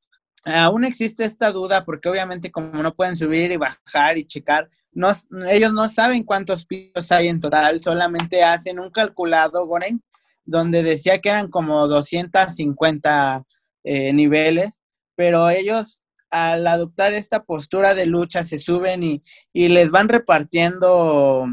Aún 0.44 0.84
existe 0.84 1.24
esta 1.24 1.52
duda 1.52 1.86
porque 1.86 2.10
obviamente 2.10 2.52
como 2.52 2.82
no 2.82 2.96
pueden 2.96 3.16
subir 3.16 3.52
y 3.52 3.58
bajar 3.58 4.18
y 4.18 4.26
checar, 4.26 4.70
no, 4.92 5.12
ellos 5.50 5.72
no 5.72 5.88
saben 5.90 6.24
cuántos 6.24 6.66
pisos 6.66 7.12
hay 7.12 7.28
en 7.28 7.40
total, 7.40 7.82
solamente 7.84 8.44
hacen 8.44 8.80
un 8.80 8.92
calculado, 8.92 9.66
Goren, 9.66 10.04
donde 10.44 10.84
decía 10.84 11.20
que 11.20 11.30
eran 11.30 11.50
como 11.50 11.88
250 11.88 13.44
eh, 13.84 14.14
niveles, 14.14 14.81
pero 15.22 15.52
ellos 15.52 16.02
al 16.32 16.66
adoptar 16.66 17.14
esta 17.14 17.44
postura 17.44 17.94
de 17.94 18.08
lucha 18.08 18.44
se 18.44 18.58
suben 18.58 19.04
y, 19.04 19.22
y 19.54 19.68
les 19.68 19.92
van 19.92 20.10
repartiendo 20.10 21.46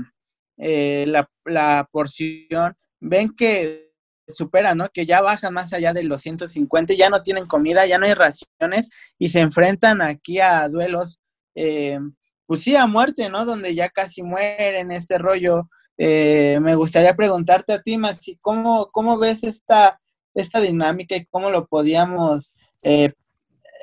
eh, 0.56 1.04
la, 1.06 1.28
la 1.44 1.86
porción, 1.92 2.74
ven 2.98 3.28
que 3.36 3.92
supera, 4.26 4.74
¿no? 4.74 4.88
Que 4.88 5.04
ya 5.04 5.20
bajan 5.20 5.52
más 5.52 5.74
allá 5.74 5.92
de 5.92 6.02
los 6.02 6.22
150, 6.22 6.94
ya 6.94 7.10
no 7.10 7.22
tienen 7.22 7.44
comida, 7.44 7.84
ya 7.84 7.98
no 7.98 8.06
hay 8.06 8.14
raciones 8.14 8.88
y 9.18 9.28
se 9.28 9.40
enfrentan 9.40 10.00
aquí 10.00 10.40
a 10.40 10.66
duelos, 10.70 11.20
eh, 11.54 11.98
pues 12.46 12.62
sí, 12.62 12.74
a 12.74 12.86
muerte, 12.86 13.28
¿no? 13.28 13.44
Donde 13.44 13.74
ya 13.74 13.90
casi 13.90 14.22
mueren 14.22 14.92
este 14.92 15.18
rollo. 15.18 15.68
Eh, 15.98 16.58
me 16.62 16.74
gustaría 16.74 17.14
preguntarte 17.14 17.74
a 17.74 17.82
ti, 17.82 17.98
Masi, 17.98 18.38
¿cómo, 18.40 18.88
cómo 18.92 19.18
ves 19.18 19.44
esta, 19.44 20.00
esta 20.32 20.58
dinámica 20.58 21.16
y 21.16 21.26
cómo 21.26 21.50
lo 21.50 21.66
podíamos 21.66 22.56
eh, 22.82 23.12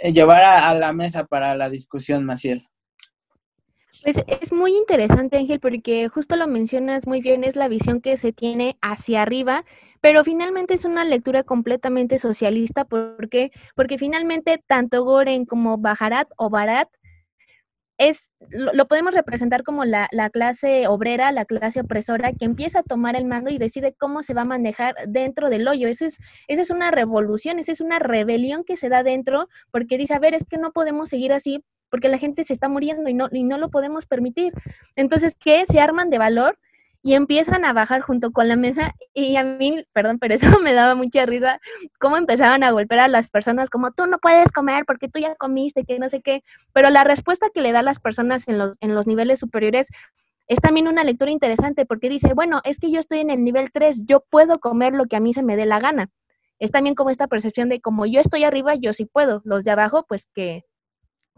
llevar 0.04 0.44
a, 0.44 0.70
a, 0.70 0.74
la 0.74 0.94
mesa 0.94 1.26
para 1.26 1.56
la 1.56 1.70
discusión, 1.70 2.26
Maciel? 2.26 2.60
Pues 4.04 4.24
es 4.28 4.52
muy 4.52 4.76
interesante, 4.76 5.38
Ángel, 5.38 5.60
porque 5.60 6.10
justo 6.10 6.36
lo 6.36 6.48
mencionas 6.48 7.08
muy 7.08 7.22
bien, 7.22 7.44
es 7.44 7.56
la 7.56 7.68
visión 7.68 8.02
que 8.02 8.18
se 8.18 8.34
tiene 8.34 8.78
hacia 8.82 9.22
arriba, 9.22 9.64
pero 10.02 10.24
finalmente 10.24 10.74
es 10.74 10.86
una 10.86 11.06
lectura 11.06 11.44
completamente 11.44 12.20
socialista, 12.20 12.86
¿por 12.86 13.30
qué? 13.30 13.52
Porque 13.76 13.98
finalmente 13.98 14.62
tanto 14.68 15.04
Goren 15.04 15.46
como 15.46 15.78
Bajarat 15.78 16.28
o 16.38 16.50
Barat 16.50 16.90
es, 17.98 18.30
lo, 18.50 18.88
podemos 18.88 19.14
representar 19.14 19.64
como 19.64 19.86
la, 19.86 20.08
la, 20.12 20.30
clase 20.30 20.88
obrera, 20.88 21.32
la 21.32 21.46
clase 21.46 21.80
opresora, 21.82 22.34
que 22.34 22.46
empieza 22.46 22.80
a 22.80 22.84
tomar 22.84 23.16
el 23.16 23.26
mando 23.26 23.50
y 23.50 23.58
decide 23.58 23.94
cómo 23.98 24.24
se 24.24 24.34
va 24.34 24.42
a 24.42 24.46
manejar 24.46 24.96
dentro 25.08 25.50
del 25.50 25.68
hoyo. 25.68 25.88
Esa 25.88 26.06
es, 26.06 26.18
esa 26.48 26.62
es 26.62 26.70
una 26.70 26.92
revolución, 26.92 27.60
esa 27.60 27.72
es 27.72 27.82
una 27.82 28.00
rebelión 28.00 28.64
que 28.64 28.78
se 28.78 28.90
da 28.90 29.04
dentro, 29.04 29.48
porque 29.72 29.98
dice, 29.98 30.14
a 30.14 30.20
ver, 30.20 30.34
es 30.34 30.44
que 30.44 30.58
no 30.58 30.72
podemos 30.72 31.10
seguir 31.10 31.34
así 31.34 31.64
porque 31.90 32.10
la 32.10 32.18
gente 32.18 32.44
se 32.44 32.52
está 32.52 32.68
muriendo 32.68 33.10
y 33.10 33.14
no, 33.14 33.30
y 33.32 33.44
no 33.44 33.58
lo 33.58 33.70
podemos 33.70 34.06
permitir. 34.06 34.52
Entonces, 34.98 35.38
¿qué? 35.40 35.66
Se 35.66 35.80
arman 35.80 36.10
de 36.10 36.18
valor 36.18 36.58
y 37.06 37.14
empiezan 37.14 37.66
a 37.66 37.74
bajar 37.74 38.02
junto 38.02 38.32
con 38.32 38.48
la 38.48 38.56
mesa 38.56 38.96
y 39.14 39.36
a 39.36 39.44
mí, 39.44 39.86
perdón, 39.94 40.18
pero 40.18 40.34
eso 40.34 40.48
me 40.64 40.74
daba 40.74 40.96
mucha 40.96 41.24
risa, 41.28 41.60
cómo 42.00 42.18
empezaban 42.18 42.64
a 42.64 42.72
golpear 42.72 43.02
a 43.02 43.08
las 43.08 43.30
personas 43.30 43.70
como 43.70 43.92
tú 43.92 44.08
no 44.08 44.18
puedes 44.18 44.52
comer 44.52 44.86
porque 44.88 45.08
tú 45.08 45.20
ya 45.20 45.36
comiste, 45.36 45.86
que 45.86 46.00
no 46.00 46.10
sé 46.10 46.24
qué, 46.24 46.42
pero 46.74 46.90
la 46.90 47.04
respuesta 47.04 47.52
que 47.54 47.62
le 47.62 47.74
da 47.74 47.84
las 47.84 48.00
personas 48.00 48.48
en 48.48 48.58
los, 48.58 48.76
en 48.80 48.96
los 48.96 49.06
niveles 49.06 49.40
superiores 49.40 49.86
es 50.48 50.58
también 50.58 50.88
una 50.88 51.04
lectura 51.04 51.30
interesante 51.30 51.86
porque 51.86 52.10
dice, 52.10 52.34
bueno, 52.34 52.62
es 52.64 52.80
que 52.80 52.90
yo 52.90 53.00
estoy 53.00 53.20
en 53.20 53.30
el 53.30 53.44
nivel 53.44 53.72
3, 53.72 54.08
yo 54.08 54.22
puedo 54.28 54.58
comer 54.58 54.94
lo 54.94 55.06
que 55.06 55.16
a 55.16 55.20
mí 55.20 55.32
se 55.32 55.44
me 55.44 55.56
dé 55.56 55.68
la 55.68 55.80
gana. 55.80 56.10
Es 56.58 56.72
también 56.72 56.96
como 56.96 57.12
esta 57.12 57.28
percepción 57.28 57.70
de 57.70 57.82
como 57.82 58.08
yo 58.08 58.20
estoy 58.20 58.46
arriba, 58.46 58.74
yo 58.74 58.94
sí 58.94 59.06
puedo, 59.06 59.44
los 59.46 59.64
de 59.64 59.70
abajo, 59.70 60.06
pues 60.08 60.26
que, 60.34 60.66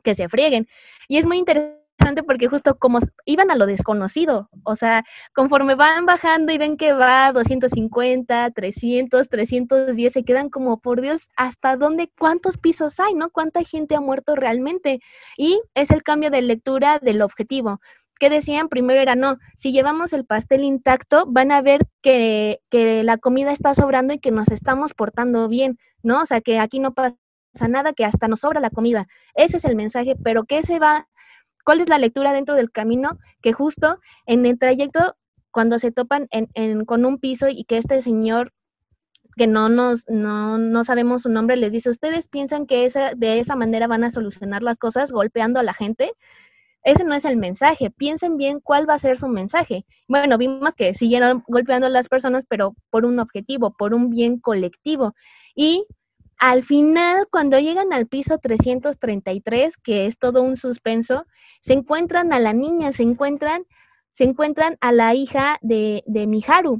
que 0.01 0.15
se 0.15 0.29
frieguen. 0.29 0.65
Y 1.09 1.17
es 1.17 1.25
muy 1.25 1.37
interesante 1.37 1.86
porque 2.25 2.47
justo 2.47 2.77
como 2.77 2.99
iban 3.25 3.51
a 3.51 3.55
lo 3.55 3.65
desconocido, 3.65 4.49
o 4.63 4.75
sea, 4.75 5.03
conforme 5.33 5.75
van 5.75 6.05
bajando 6.05 6.51
y 6.51 6.57
ven 6.57 6.77
que 6.77 6.93
va 6.93 7.31
250, 7.31 8.51
300, 8.51 9.29
310, 9.29 10.13
se 10.13 10.23
quedan 10.23 10.49
como, 10.49 10.79
por 10.79 11.01
Dios, 11.01 11.29
¿hasta 11.35 11.75
dónde, 11.75 12.11
cuántos 12.17 12.57
pisos 12.57 12.99
hay, 12.99 13.13
no? 13.13 13.29
¿Cuánta 13.29 13.63
gente 13.63 13.95
ha 13.95 14.01
muerto 14.01 14.35
realmente? 14.35 14.99
Y 15.37 15.61
es 15.73 15.91
el 15.91 16.03
cambio 16.03 16.29
de 16.29 16.41
lectura 16.41 16.99
del 16.99 17.21
objetivo. 17.21 17.79
¿Qué 18.19 18.29
decían? 18.29 18.67
Primero 18.67 18.99
era, 18.99 19.15
no, 19.15 19.37
si 19.55 19.71
llevamos 19.71 20.11
el 20.11 20.25
pastel 20.25 20.63
intacto, 20.63 21.25
van 21.27 21.51
a 21.51 21.61
ver 21.61 21.87
que, 22.01 22.61
que 22.69 23.03
la 23.03 23.17
comida 23.17 23.51
está 23.51 23.75
sobrando 23.75 24.13
y 24.13 24.19
que 24.19 24.31
nos 24.31 24.47
estamos 24.49 24.93
portando 24.93 25.47
bien, 25.47 25.77
¿no? 26.01 26.23
O 26.23 26.25
sea, 26.25 26.41
que 26.41 26.57
aquí 26.57 26.79
no 26.79 26.93
pasa 26.93 27.15
nada, 27.69 27.93
que 27.93 28.05
hasta 28.05 28.27
nos 28.27 28.39
sobra 28.39 28.59
la 28.59 28.71
comida. 28.71 29.07
Ese 29.35 29.57
es 29.57 29.65
el 29.65 29.75
mensaje, 29.75 30.15
pero 30.23 30.45
¿qué 30.45 30.63
se 30.63 30.79
va 30.79 31.07
¿Cuál 31.67 31.81
es 31.81 31.89
la 31.89 31.97
lectura 31.97 32.31
dentro 32.31 32.55
del 32.55 32.71
camino? 32.71 33.19
Que 33.41 33.51
justo 33.51 33.99
en 34.25 34.45
el 34.45 34.57
trayecto, 34.57 35.17
cuando 35.51 35.79
se 35.79 35.91
topan 35.91 36.29
con 36.85 37.03
un 37.03 37.19
piso 37.19 37.49
y 37.49 37.65
que 37.65 37.77
este 37.77 38.01
señor 38.01 38.53
que 39.35 39.47
no 39.47 39.67
nos 39.67 40.05
no, 40.07 40.57
no, 40.57 40.85
sabemos 40.85 41.23
su 41.23 41.29
nombre 41.29 41.57
les 41.57 41.73
dice, 41.73 41.89
¿ustedes 41.89 42.29
piensan 42.29 42.67
que 42.67 42.89
de 43.17 43.39
esa 43.39 43.57
manera 43.57 43.85
van 43.87 44.05
a 44.05 44.11
solucionar 44.11 44.63
las 44.63 44.77
cosas 44.77 45.11
golpeando 45.11 45.59
a 45.59 45.63
la 45.63 45.73
gente? 45.73 46.13
Ese 46.83 47.03
no 47.03 47.13
es 47.13 47.25
el 47.25 47.35
mensaje. 47.35 47.91
Piensen 47.91 48.37
bien 48.37 48.61
cuál 48.61 48.89
va 48.89 48.93
a 48.93 48.99
ser 48.99 49.19
su 49.19 49.27
mensaje. 49.27 49.85
Bueno, 50.07 50.37
vimos 50.37 50.73
que 50.73 50.93
siguieron 50.93 51.43
golpeando 51.49 51.87
a 51.87 51.89
las 51.89 52.07
personas, 52.07 52.45
pero 52.47 52.75
por 52.89 53.03
un 53.03 53.19
objetivo, 53.19 53.75
por 53.77 53.93
un 53.93 54.09
bien 54.09 54.39
colectivo. 54.39 55.15
Y 55.53 55.85
al 56.37 56.63
final, 56.63 57.27
cuando 57.31 57.59
llegan 57.59 57.93
al 57.93 58.07
piso 58.07 58.37
333, 58.37 59.77
que 59.77 60.05
es 60.05 60.17
todo 60.17 60.43
un 60.43 60.55
suspenso, 60.55 61.25
se 61.61 61.73
encuentran 61.73 62.33
a 62.33 62.39
la 62.39 62.53
niña, 62.53 62.91
se 62.93 63.03
encuentran, 63.03 63.63
se 64.13 64.23
encuentran 64.23 64.77
a 64.81 64.91
la 64.91 65.13
hija 65.15 65.57
de, 65.61 66.03
de 66.05 66.27
Miharu. 66.27 66.79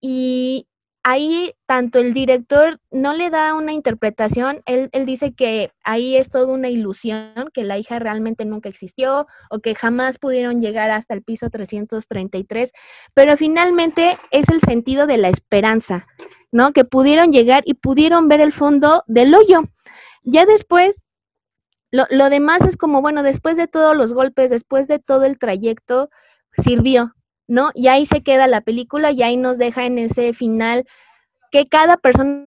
Y 0.00 0.68
ahí 1.06 1.52
tanto 1.66 2.00
el 2.00 2.12
director 2.14 2.80
no 2.90 3.12
le 3.14 3.30
da 3.30 3.54
una 3.54 3.72
interpretación, 3.72 4.62
él, 4.66 4.88
él, 4.90 5.06
dice 5.06 5.34
que 5.34 5.70
ahí 5.84 6.16
es 6.16 6.30
toda 6.30 6.52
una 6.52 6.68
ilusión, 6.68 7.50
que 7.54 7.62
la 7.62 7.78
hija 7.78 8.00
realmente 8.00 8.44
nunca 8.44 8.68
existió 8.68 9.28
o 9.48 9.60
que 9.60 9.76
jamás 9.76 10.18
pudieron 10.18 10.60
llegar 10.60 10.90
hasta 10.90 11.14
el 11.14 11.22
piso 11.22 11.48
333, 11.48 12.72
pero 13.14 13.36
finalmente 13.36 14.18
es 14.32 14.48
el 14.48 14.60
sentido 14.60 15.06
de 15.06 15.18
la 15.18 15.28
esperanza, 15.28 16.08
¿no? 16.52 16.72
Que 16.72 16.84
pudieron 16.84 17.32
llegar 17.32 17.62
y 17.66 17.74
pudieron 17.74 18.28
ver 18.28 18.40
el 18.40 18.52
fondo 18.52 19.02
del 19.06 19.34
hoyo. 19.34 19.64
Ya 20.22 20.44
después, 20.46 21.04
lo, 21.90 22.04
lo 22.10 22.30
demás 22.30 22.62
es 22.62 22.76
como, 22.76 23.02
bueno, 23.02 23.22
después 23.22 23.56
de 23.56 23.68
todos 23.68 23.96
los 23.96 24.12
golpes, 24.12 24.50
después 24.50 24.88
de 24.88 24.98
todo 24.98 25.24
el 25.24 25.38
trayecto, 25.38 26.10
sirvió, 26.58 27.14
¿no? 27.46 27.70
Y 27.74 27.88
ahí 27.88 28.06
se 28.06 28.22
queda 28.22 28.46
la 28.46 28.60
película 28.60 29.12
y 29.12 29.22
ahí 29.22 29.36
nos 29.36 29.58
deja 29.58 29.84
en 29.84 29.98
ese 29.98 30.32
final 30.32 30.84
que 31.50 31.68
cada 31.68 31.96
persona 31.96 32.46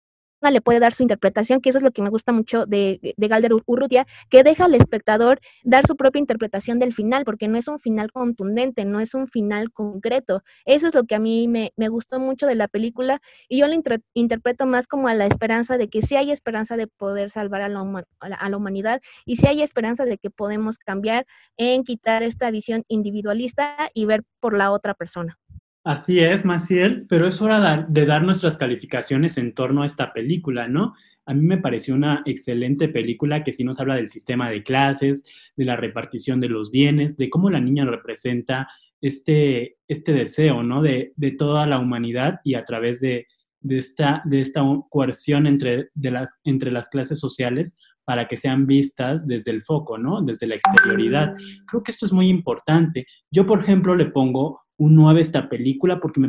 le 0.51 0.61
puede 0.61 0.81
dar 0.81 0.93
su 0.93 1.03
interpretación, 1.03 1.61
que 1.61 1.71
eso 1.71 1.79
es 1.79 1.85
lo 1.85 1.91
que 1.91 2.03
me 2.03 2.11
gusta 2.11 2.33
mucho 2.33 2.67
de, 2.67 3.15
de 3.17 3.29
Galder 3.29 3.53
Urrutia, 3.67 4.07
que 4.31 4.43
deja 4.43 4.65
al 4.65 4.75
espectador 4.75 5.41
dar 5.65 5.87
su 5.87 5.97
propia 5.97 6.21
interpretación 6.21 6.79
del 6.79 6.93
final, 6.93 7.25
porque 7.25 7.49
no 7.49 7.59
es 7.59 7.69
un 7.69 7.79
final 7.79 8.13
contundente, 8.13 8.85
no 8.85 9.01
es 9.01 9.15
un 9.15 9.27
final 9.29 9.73
concreto. 9.73 10.43
Eso 10.65 10.89
es 10.89 10.95
lo 10.95 11.05
que 11.05 11.15
a 11.15 11.19
mí 11.19 11.49
me, 11.49 11.73
me 11.77 11.89
gustó 11.89 12.21
mucho 12.21 12.47
de 12.47 12.55
la 12.55 12.69
película 12.69 13.21
y 13.49 13.59
yo 13.61 13.69
lo 13.69 13.75
interpreto 14.15 14.67
más 14.67 14.87
como 14.87 15.09
a 15.09 15.15
la 15.15 15.27
esperanza 15.27 15.79
de 15.79 15.89
que 15.89 16.03
sí 16.03 16.17
hay 16.17 16.31
esperanza 16.31 16.77
de 16.77 16.87
poder 16.87 17.31
salvar 17.31 17.63
a 17.63 17.69
la, 17.69 18.07
a 18.21 18.49
la 18.49 18.57
humanidad 18.57 19.01
y 19.25 19.37
sí 19.37 19.47
hay 19.47 19.63
esperanza 19.63 20.05
de 20.05 20.19
que 20.19 20.31
podemos 20.31 20.79
cambiar 20.79 21.27
en 21.57 21.85
quitar 21.85 22.23
esta 22.23 22.51
visión 22.51 22.85
individualista 22.89 23.91
y 23.95 24.07
ver 24.07 24.25
por 24.41 24.57
la 24.57 24.73
otra 24.73 24.95
persona. 24.95 25.39
Así 25.87 26.18
es, 26.18 26.44
Maciel, 26.44 27.07
pero 27.09 27.29
es 27.29 27.40
hora 27.40 27.87
de 27.88 28.07
dar 28.07 28.25
nuestras 28.25 28.57
calificaciones 28.57 29.38
en 29.38 29.55
torno 29.55 29.85
a 29.85 29.87
esta 29.87 30.12
película, 30.12 30.66
¿no? 30.66 30.94
A 31.25 31.33
mí 31.33 31.46
me 31.46 31.59
pareció 31.59 31.94
una 31.94 32.25
excelente 32.27 32.88
película 32.88 33.44
que 33.44 33.53
sí 33.53 33.62
nos 33.62 33.79
habla 33.79 33.94
del 33.94 34.09
sistema 34.09 34.51
de 34.51 34.64
clases, 34.64 35.22
de 35.55 35.64
la 35.64 35.77
repartición 35.77 36.40
de 36.40 36.49
los 36.49 36.72
bienes, 36.72 37.16
de 37.16 37.31
cómo 37.31 37.51
la 37.51 37.61
niña 37.61 37.85
representa 37.85 38.66
este, 39.01 39.77
este 39.87 40.12
deseo, 40.12 40.64
¿no? 40.64 40.83
De, 40.83 41.12
toda 41.38 41.68
la 41.68 41.79
humanidad 41.79 42.40
y 42.42 42.55
a 42.55 42.64
través 42.64 43.01
de, 43.01 43.29
esta, 43.68 44.22
de 44.25 44.40
esta 44.40 44.62
coerción 44.90 45.46
entre, 45.46 45.90
de 45.94 46.11
las, 46.11 46.40
entre 46.42 46.72
las 46.72 46.88
clases 46.88 47.20
sociales 47.20 47.79
para 48.05 48.27
que 48.27 48.37
sean 48.37 48.66
vistas 48.66 49.29
desde 49.29 49.53
el 49.53 49.62
foco, 49.62 49.99
¿no? 49.99 50.20
Desde 50.20 50.49
la 50.49 50.57
exterioridad. 50.57 51.37
Creo 51.64 51.85
que 51.85 51.92
esto 51.92 52.07
es 52.07 52.12
muy 52.12 52.27
importante. 52.27 53.07
Yo, 53.31 53.46
por 53.46 53.61
ejemplo, 53.61 53.94
le 53.94 54.07
pongo 54.07 54.66
un 54.79 54.95
9 54.95 55.21
esta 55.21 55.49
película 55.49 56.01
porque 56.01 56.21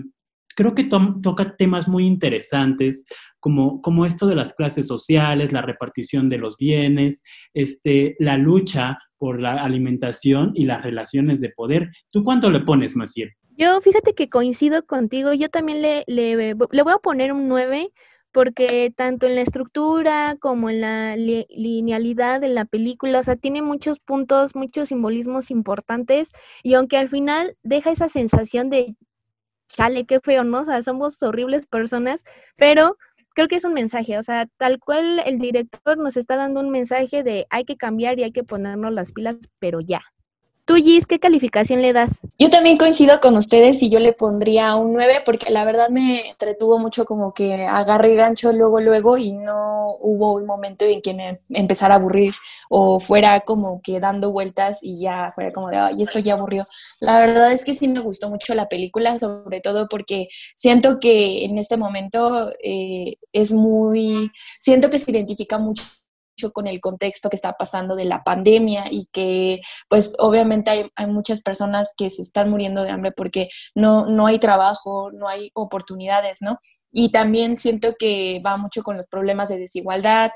creo 0.55 0.73
que 0.73 0.85
toca 0.85 1.55
temas 1.55 1.87
muy 1.87 2.05
interesantes 2.05 3.05
como, 3.39 3.81
como 3.81 4.05
esto 4.05 4.25
de 4.25 4.35
las 4.35 4.53
clases 4.55 4.87
sociales, 4.87 5.53
la 5.53 5.61
repartición 5.61 6.29
de 6.29 6.39
los 6.39 6.57
bienes, 6.57 7.23
este, 7.53 8.15
la 8.19 8.37
lucha 8.37 8.97
por 9.17 9.41
la 9.41 9.63
alimentación 9.63 10.51
y 10.55 10.65
las 10.65 10.81
relaciones 10.81 11.41
de 11.41 11.49
poder. 11.49 11.91
¿Tú 12.11 12.23
cuánto 12.23 12.49
le 12.49 12.61
pones, 12.61 12.95
Maciel? 12.95 13.31
Yo 13.55 13.81
fíjate 13.81 14.13
que 14.13 14.29
coincido 14.29 14.85
contigo, 14.85 15.33
yo 15.33 15.49
también 15.49 15.81
le, 15.81 16.03
le, 16.07 16.35
le 16.35 16.53
voy 16.55 16.93
a 16.93 16.97
poner 17.01 17.33
un 17.33 17.47
9 17.47 17.91
porque 18.37 18.93
tanto 18.95 19.25
en 19.25 19.33
la 19.33 19.41
estructura 19.41 20.37
como 20.39 20.69
en 20.69 20.81
la 20.81 21.15
linealidad 21.15 22.39
de 22.39 22.49
la 22.49 22.65
película, 22.65 23.17
o 23.17 23.23
sea, 23.23 23.35
tiene 23.35 23.63
muchos 23.63 23.99
puntos, 23.99 24.55
muchos 24.55 24.89
simbolismos 24.89 25.49
importantes 25.49 26.29
y 26.61 26.75
aunque 26.75 26.97
al 26.97 27.09
final 27.09 27.57
deja 27.63 27.89
esa 27.89 28.09
sensación 28.09 28.69
de, 28.69 28.95
chale, 29.69 30.05
qué 30.05 30.19
feo, 30.19 30.43
¿no? 30.43 30.59
O 30.61 30.65
sea, 30.65 30.83
somos 30.83 31.23
horribles 31.23 31.65
personas, 31.65 32.23
pero 32.57 32.95
creo 33.33 33.47
que 33.47 33.55
es 33.55 33.63
un 33.63 33.73
mensaje, 33.73 34.19
o 34.19 34.23
sea, 34.23 34.45
tal 34.57 34.77
cual 34.79 35.19
el 35.25 35.39
director 35.39 35.97
nos 35.97 36.15
está 36.15 36.35
dando 36.35 36.59
un 36.59 36.69
mensaje 36.69 37.23
de 37.23 37.47
hay 37.49 37.65
que 37.65 37.75
cambiar 37.75 38.19
y 38.19 38.23
hay 38.23 38.31
que 38.31 38.43
ponernos 38.43 38.93
las 38.93 39.13
pilas, 39.13 39.37
pero 39.57 39.79
ya. 39.81 40.03
Tú, 40.67 40.75
Gis, 40.75 41.05
¿qué 41.05 41.17
calificación 41.17 41.81
le 41.81 41.93
das? 41.93 42.11
Yo 42.37 42.49
también 42.49 42.77
coincido 42.77 43.21
con 43.21 43.37
ustedes 43.37 43.81
y 43.83 43.89
yo 43.89 44.01
le 44.01 44.11
pondría 44.11 44.75
un 44.75 44.91
9 44.91 45.21
porque 45.23 45.49
la 45.49 45.63
verdad 45.63 45.87
me 45.87 46.31
entretuvo 46.31 46.77
mucho 46.77 47.05
como 47.05 47.33
que 47.33 47.63
agarré 47.63 48.15
gancho 48.15 48.51
luego, 48.51 48.81
luego 48.81 49.17
y 49.17 49.31
no 49.31 49.95
hubo 50.01 50.33
un 50.33 50.45
momento 50.45 50.83
en 50.83 51.01
que 51.01 51.13
me 51.13 51.39
empezara 51.51 51.93
a 51.93 51.99
aburrir 51.99 52.35
o 52.67 52.99
fuera 52.99 53.39
como 53.45 53.81
que 53.81 54.01
dando 54.01 54.33
vueltas 54.33 54.79
y 54.81 54.99
ya 54.99 55.31
fuera 55.33 55.53
como 55.53 55.69
de, 55.69 55.77
ay, 55.77 56.03
esto 56.03 56.19
ya 56.19 56.33
aburrió. 56.33 56.67
La 56.99 57.17
verdad 57.17 57.53
es 57.53 57.63
que 57.63 57.73
sí 57.73 57.87
me 57.87 58.01
gustó 58.01 58.29
mucho 58.29 58.53
la 58.53 58.67
película, 58.67 59.17
sobre 59.19 59.61
todo 59.61 59.87
porque 59.87 60.27
siento 60.57 60.99
que 60.99 61.45
en 61.45 61.57
este 61.59 61.77
momento 61.77 62.51
eh, 62.61 63.15
es 63.31 63.53
muy, 63.53 64.33
siento 64.59 64.89
que 64.89 64.99
se 64.99 65.11
identifica 65.11 65.59
mucho 65.59 65.83
con 66.53 66.67
el 66.67 66.79
contexto 66.79 67.29
que 67.29 67.35
está 67.35 67.53
pasando 67.53 67.95
de 67.95 68.05
la 68.05 68.23
pandemia 68.23 68.85
y 68.89 69.07
que 69.11 69.61
pues 69.89 70.13
obviamente 70.19 70.69
hay, 70.71 70.91
hay, 70.95 71.07
muchas 71.07 71.41
personas 71.41 71.93
que 71.97 72.09
se 72.09 72.21
están 72.21 72.49
muriendo 72.49 72.83
de 72.83 72.91
hambre 72.91 73.11
porque 73.11 73.49
no, 73.75 74.05
no 74.05 74.27
hay 74.27 74.39
trabajo, 74.39 75.11
no 75.11 75.27
hay 75.27 75.51
oportunidades, 75.53 76.41
¿no? 76.41 76.59
Y 76.91 77.11
también 77.11 77.57
siento 77.57 77.95
que 77.97 78.41
va 78.45 78.57
mucho 78.57 78.81
con 78.81 78.97
los 78.97 79.07
problemas 79.07 79.49
de 79.49 79.59
desigualdad 79.59 80.31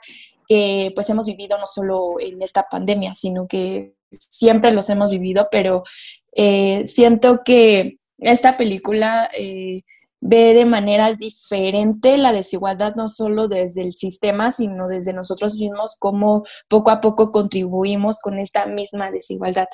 que 0.48 0.92
pues 0.96 1.10
hemos 1.10 1.26
vivido 1.26 1.58
no 1.58 1.66
solo 1.66 2.20
en 2.20 2.42
esta 2.42 2.64
pandemia, 2.70 3.14
sino 3.16 3.48
que 3.48 3.96
siempre 4.12 4.72
los 4.72 4.90
hemos 4.90 5.10
vivido, 5.10 5.48
pero 5.52 5.84
eh, 6.36 6.86
siento 6.88 7.42
que 7.46 7.98
esta 8.18 8.58
película... 8.58 9.30
Eh, 9.38 9.84
ve 10.22 10.54
de 10.54 10.66
manera 10.66 11.14
diferente 11.16 12.18
la 12.18 12.32
desigualdad, 12.32 12.96
no 12.96 13.10
solo 13.10 13.48
desde 13.48 13.82
el 13.82 13.94
sistema, 13.94 14.52
sino 14.52 14.88
desde 14.88 15.14
nosotros 15.14 15.58
mismos, 15.58 15.98
cómo 16.00 16.44
poco 16.70 16.92
a 16.92 17.02
poco 17.02 17.32
contribuimos 17.32 18.20
con 18.20 18.40
esta 18.40 18.68
misma 18.68 19.12
desigualdad. 19.12 19.68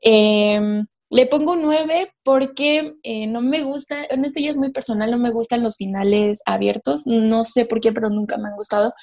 Em, 0.00 0.86
le 1.10 1.26
pongo 1.26 1.52
un 1.52 1.62
9 1.62 2.12
porque 2.22 2.94
eh, 3.02 3.26
no 3.26 3.42
me 3.42 3.62
gusta, 3.62 4.04
en 4.08 4.24
esto 4.24 4.40
ya 4.40 4.50
es 4.50 4.56
muy 4.56 4.70
personal, 4.70 5.10
no 5.10 5.18
me 5.18 5.32
gustan 5.32 5.62
los 5.62 5.76
finales 5.76 6.40
abiertos, 6.46 7.02
no 7.06 7.42
sé 7.42 7.66
por 7.66 7.80
qué, 7.80 7.92
pero 7.92 8.10
nunca 8.10 8.38
me 8.38 8.48
han 8.48 8.54
gustado, 8.54 8.94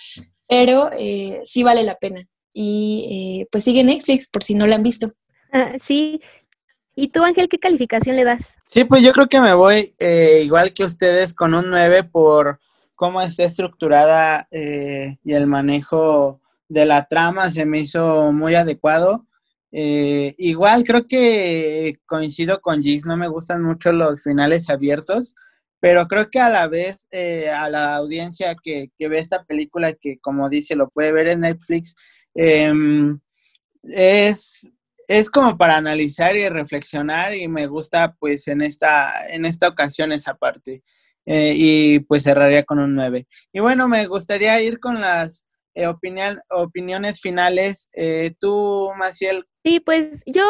pero 0.47 0.89
eh, 0.97 1.41
sí 1.43 1.63
vale 1.63 1.83
la 1.83 1.95
pena. 1.95 2.23
Y 2.53 3.41
eh, 3.41 3.47
pues 3.51 3.65
sigue 3.65 3.83
Netflix 3.83 4.29
por 4.29 4.43
si 4.43 4.55
no 4.55 4.65
la 4.65 4.75
han 4.75 4.83
visto. 4.83 5.09
Ah, 5.51 5.73
sí, 5.81 6.21
¿Y 6.99 7.09
tú, 7.09 7.23
Ángel, 7.23 7.47
qué 7.47 7.59
calificación 7.59 8.15
le 8.15 8.23
das? 8.23 8.55
Sí, 8.65 8.83
pues 8.83 9.03
yo 9.03 9.13
creo 9.13 9.27
que 9.27 9.39
me 9.39 9.53
voy 9.53 9.93
eh, 9.99 10.41
igual 10.43 10.73
que 10.73 10.83
ustedes 10.83 11.31
con 11.31 11.53
un 11.53 11.69
9 11.69 12.05
por 12.05 12.59
cómo 12.95 13.21
está 13.21 13.43
estructurada 13.43 14.47
eh, 14.49 15.19
y 15.23 15.33
el 15.33 15.45
manejo 15.45 16.41
de 16.67 16.87
la 16.87 17.07
trama 17.07 17.51
se 17.51 17.67
me 17.67 17.81
hizo 17.81 18.33
muy 18.33 18.55
adecuado. 18.55 19.27
Eh, 19.71 20.33
igual 20.39 20.83
creo 20.83 21.05
que 21.05 21.99
coincido 22.07 22.61
con 22.61 22.81
Gis, 22.81 23.05
no 23.05 23.15
me 23.15 23.27
gustan 23.27 23.61
mucho 23.61 23.91
los 23.91 24.23
finales 24.23 24.67
abiertos, 24.67 25.35
pero 25.79 26.07
creo 26.07 26.31
que 26.31 26.39
a 26.39 26.49
la 26.49 26.67
vez 26.67 27.05
a 27.55 27.69
la 27.69 27.95
audiencia 27.95 28.55
que, 28.63 28.89
ve 28.97 29.19
esta 29.19 29.43
película, 29.43 29.93
que 29.93 30.17
como 30.17 30.49
dice 30.49 30.75
lo 30.75 30.89
puede 30.89 31.11
ver 31.11 31.27
en 31.27 31.41
Netflix, 31.41 31.93
em, 32.33 33.19
es 33.83 34.67
es 35.07 35.29
como 35.29 35.57
para 35.57 35.77
analizar 35.77 36.35
y 36.35 36.47
reflexionar 36.49 37.33
y 37.33 37.47
me 37.47 37.67
gusta 37.67 38.15
pues 38.19 38.47
en 38.47 38.61
esta, 38.61 39.27
en 39.29 39.45
esta 39.45 39.67
ocasión 39.69 40.11
esa 40.11 40.35
parte. 40.35 40.83
Eh, 41.25 41.53
y 41.55 41.99
pues 41.99 42.23
cerraría 42.23 42.63
con 42.63 42.79
un 42.79 42.95
9. 42.95 43.27
Y 43.51 43.59
bueno, 43.59 43.87
me 43.87 44.05
gustaría 44.07 44.61
ir 44.61 44.79
con 44.79 45.01
las 45.01 45.43
eh, 45.75 45.85
opiniones 45.87 47.19
finales. 47.19 47.89
Eh, 47.93 48.33
tú, 48.39 48.89
Maciel. 48.97 49.45
Sí, 49.65 49.81
pues 49.81 50.23
yo 50.25 50.45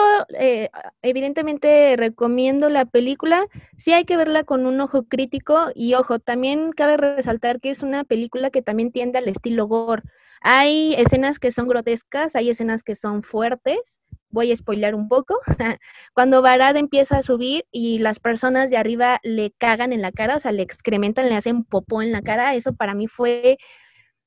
evidentemente 1.01 1.95
recomiendo 1.97 2.69
la 2.69 2.85
película. 2.85 3.47
Sí 3.79 3.93
hay 3.93 4.05
que 4.05 4.17
verla 4.17 4.43
con 4.43 4.67
un 4.67 4.79
ojo 4.79 5.07
crítico 5.07 5.71
y 5.73 5.95
ojo, 5.95 6.19
también 6.19 6.71
cabe 6.71 6.97
resaltar 6.97 7.59
que 7.59 7.71
es 7.71 7.81
una 7.81 8.03
película 8.03 8.51
que 8.51 8.61
también 8.61 8.91
tiende 8.91 9.17
al 9.17 9.27
estilo 9.27 9.65
gore. 9.65 10.03
Hay 10.41 10.93
escenas 10.93 11.39
que 11.39 11.51
son 11.51 11.67
grotescas, 11.67 12.35
hay 12.35 12.51
escenas 12.51 12.83
que 12.83 12.95
son 12.95 13.23
fuertes, 13.23 13.99
voy 14.29 14.51
a 14.51 14.55
spoiler 14.55 14.95
un 14.95 15.07
poco, 15.07 15.39
cuando 16.13 16.41
Barad 16.41 16.75
empieza 16.75 17.17
a 17.17 17.23
subir 17.23 17.65
y 17.71 17.99
las 17.99 18.19
personas 18.19 18.69
de 18.69 18.77
arriba 18.77 19.19
le 19.23 19.51
cagan 19.57 19.93
en 19.93 20.01
la 20.01 20.11
cara, 20.11 20.35
o 20.35 20.39
sea, 20.39 20.51
le 20.51 20.63
excrementan, 20.63 21.29
le 21.29 21.35
hacen 21.35 21.63
popó 21.63 22.01
en 22.01 22.11
la 22.11 22.21
cara, 22.21 22.55
eso 22.55 22.73
para 22.73 22.93
mí 22.93 23.07
fue, 23.07 23.57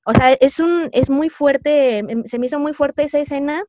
o 0.05 0.13
sea, 0.13 0.33
es 0.33 0.59
un, 0.61 0.89
es 0.93 1.11
muy 1.11 1.29
fuerte, 1.29 1.99
em, 1.99 2.25
se 2.25 2.39
me 2.39 2.47
hizo 2.47 2.59
muy 2.59 2.73
fuerte 2.73 3.05
esa 3.05 3.19
escena 3.19 3.63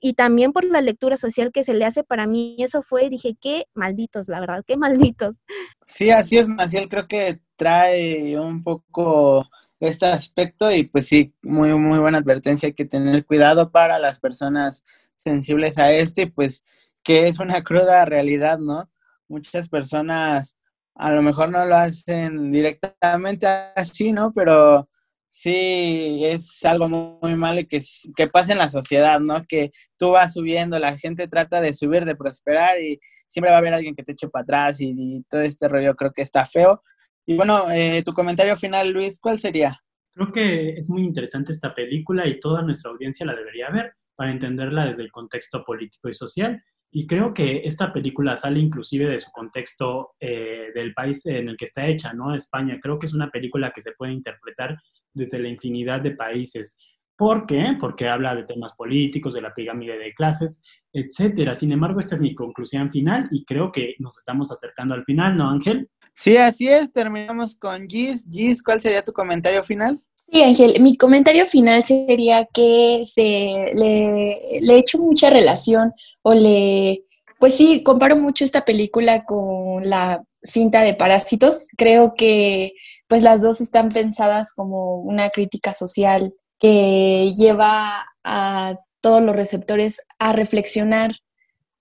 y 0.00 0.14
también 0.14 0.52
por 0.52 0.64
la 0.64 0.80
lectura 0.80 1.16
social 1.16 1.52
que 1.52 1.64
se 1.64 1.74
le 1.74 1.84
hace 1.84 2.04
para 2.04 2.26
mí, 2.26 2.56
eso 2.58 2.82
fue, 2.82 3.08
dije, 3.08 3.36
qué 3.40 3.64
malditos, 3.74 4.28
la 4.28 4.40
verdad, 4.40 4.64
qué 4.66 4.76
malditos. 4.76 5.42
Sí, 5.86 6.10
así 6.10 6.38
es, 6.38 6.48
Maciel, 6.48 6.88
creo 6.88 7.08
que 7.08 7.40
trae 7.56 8.38
un 8.38 8.62
poco 8.62 9.46
este 9.80 10.06
aspecto 10.06 10.70
y 10.70 10.84
pues 10.84 11.06
sí, 11.06 11.34
muy, 11.42 11.74
muy 11.74 11.98
buena 11.98 12.18
advertencia, 12.18 12.68
hay 12.68 12.74
que 12.74 12.84
tener 12.84 13.24
cuidado 13.26 13.70
para 13.70 13.98
las 13.98 14.18
personas 14.18 14.84
sensibles 15.16 15.78
a 15.78 15.92
esto 15.92 16.22
y 16.22 16.26
pues 16.26 16.64
que 17.02 17.28
es 17.28 17.38
una 17.38 17.62
cruda 17.62 18.04
realidad, 18.04 18.58
¿no? 18.58 18.90
Muchas 19.28 19.68
personas 19.68 20.56
a 20.94 21.10
lo 21.12 21.22
mejor 21.22 21.50
no 21.50 21.64
lo 21.66 21.76
hacen 21.76 22.50
directamente 22.50 23.46
así, 23.76 24.12
¿no? 24.12 24.32
Pero 24.32 24.88
sí 25.28 26.22
es 26.24 26.64
algo 26.64 26.88
muy, 26.88 27.36
malo 27.36 27.60
que, 27.68 27.82
que 28.16 28.26
pasa 28.28 28.52
en 28.52 28.58
la 28.58 28.68
sociedad, 28.68 29.20
¿no? 29.20 29.44
Que 29.46 29.70
tú 29.98 30.10
vas 30.12 30.32
subiendo, 30.32 30.78
la 30.78 30.96
gente 30.96 31.28
trata 31.28 31.60
de 31.60 31.74
subir, 31.74 32.06
de 32.06 32.16
prosperar 32.16 32.80
y 32.80 32.98
siempre 33.26 33.50
va 33.50 33.56
a 33.56 33.60
haber 33.60 33.74
alguien 33.74 33.94
que 33.94 34.02
te 34.02 34.12
eche 34.12 34.28
para 34.28 34.44
atrás 34.44 34.80
y 34.80 35.22
todo 35.28 35.42
este 35.42 35.68
rollo 35.68 35.94
creo 35.96 36.12
que 36.12 36.22
está 36.22 36.46
feo 36.46 36.82
y 37.26 37.34
bueno, 37.34 37.70
eh, 37.70 38.02
tu 38.04 38.12
comentario 38.12 38.56
final, 38.56 38.90
Luis, 38.90 39.18
¿cuál 39.18 39.38
sería? 39.38 39.80
Creo 40.12 40.28
que 40.28 40.70
es 40.70 40.88
muy 40.88 41.02
interesante 41.02 41.52
esta 41.52 41.74
película 41.74 42.26
y 42.26 42.40
toda 42.40 42.62
nuestra 42.62 42.90
audiencia 42.90 43.26
la 43.26 43.34
debería 43.34 43.68
ver 43.70 43.92
para 44.14 44.30
entenderla 44.30 44.86
desde 44.86 45.02
el 45.02 45.12
contexto 45.12 45.62
político 45.64 46.08
y 46.08 46.14
social. 46.14 46.62
Y 46.90 47.06
creo 47.06 47.34
que 47.34 47.62
esta 47.64 47.92
película 47.92 48.36
sale 48.36 48.60
inclusive 48.60 49.06
de 49.06 49.18
su 49.18 49.30
contexto 49.30 50.14
eh, 50.20 50.68
del 50.74 50.94
país 50.94 51.26
en 51.26 51.48
el 51.48 51.56
que 51.56 51.66
está 51.66 51.86
hecha, 51.86 52.12
¿no? 52.12 52.34
España. 52.34 52.78
Creo 52.80 52.98
que 52.98 53.06
es 53.06 53.12
una 53.12 53.30
película 53.30 53.72
que 53.72 53.82
se 53.82 53.92
puede 53.92 54.12
interpretar 54.12 54.78
desde 55.12 55.38
la 55.38 55.48
infinidad 55.48 56.00
de 56.00 56.12
países. 56.12 56.78
¿Por 57.16 57.46
qué? 57.46 57.76
Porque 57.80 58.08
habla 58.08 58.34
de 58.34 58.44
temas 58.44 58.74
políticos, 58.74 59.34
de 59.34 59.40
la 59.40 59.54
pirámide 59.54 59.96
de 59.98 60.12
clases, 60.12 60.60
etcétera. 60.92 61.54
Sin 61.54 61.72
embargo, 61.72 62.00
esta 62.00 62.14
es 62.14 62.20
mi 62.20 62.34
conclusión 62.34 62.90
final 62.90 63.28
y 63.30 63.44
creo 63.44 63.72
que 63.72 63.94
nos 63.98 64.18
estamos 64.18 64.52
acercando 64.52 64.94
al 64.94 65.04
final, 65.04 65.36
¿no, 65.36 65.48
Ángel? 65.48 65.88
Sí, 66.14 66.36
así 66.36 66.68
es. 66.68 66.92
Terminamos 66.92 67.56
con 67.56 67.88
Gis. 67.88 68.26
Gis, 68.30 68.62
¿cuál 68.62 68.80
sería 68.80 69.02
tu 69.02 69.12
comentario 69.12 69.62
final? 69.62 69.98
Sí, 70.30 70.42
Ángel, 70.42 70.80
mi 70.80 70.94
comentario 70.96 71.46
final 71.46 71.82
sería 71.84 72.46
que 72.52 73.02
se 73.04 73.70
le, 73.74 74.60
le 74.60 74.78
echo 74.78 74.98
mucha 74.98 75.30
relación 75.30 75.92
o 76.22 76.34
le, 76.34 77.04
pues 77.38 77.56
sí, 77.56 77.82
comparo 77.82 78.16
mucho 78.16 78.44
esta 78.44 78.64
película 78.64 79.24
con 79.24 79.88
la 79.88 80.24
cinta 80.42 80.82
de 80.82 80.94
Parásitos. 80.94 81.68
Creo 81.76 82.14
que 82.14 82.72
pues 83.06 83.22
las 83.22 83.42
dos 83.42 83.60
están 83.60 83.90
pensadas 83.90 84.52
como 84.52 84.96
una 84.96 85.30
crítica 85.30 85.72
social 85.72 86.34
que 86.58 87.32
lleva 87.36 88.06
a 88.24 88.76
todos 89.00 89.22
los 89.22 89.36
receptores 89.36 90.00
a 90.18 90.32
reflexionar 90.32 91.16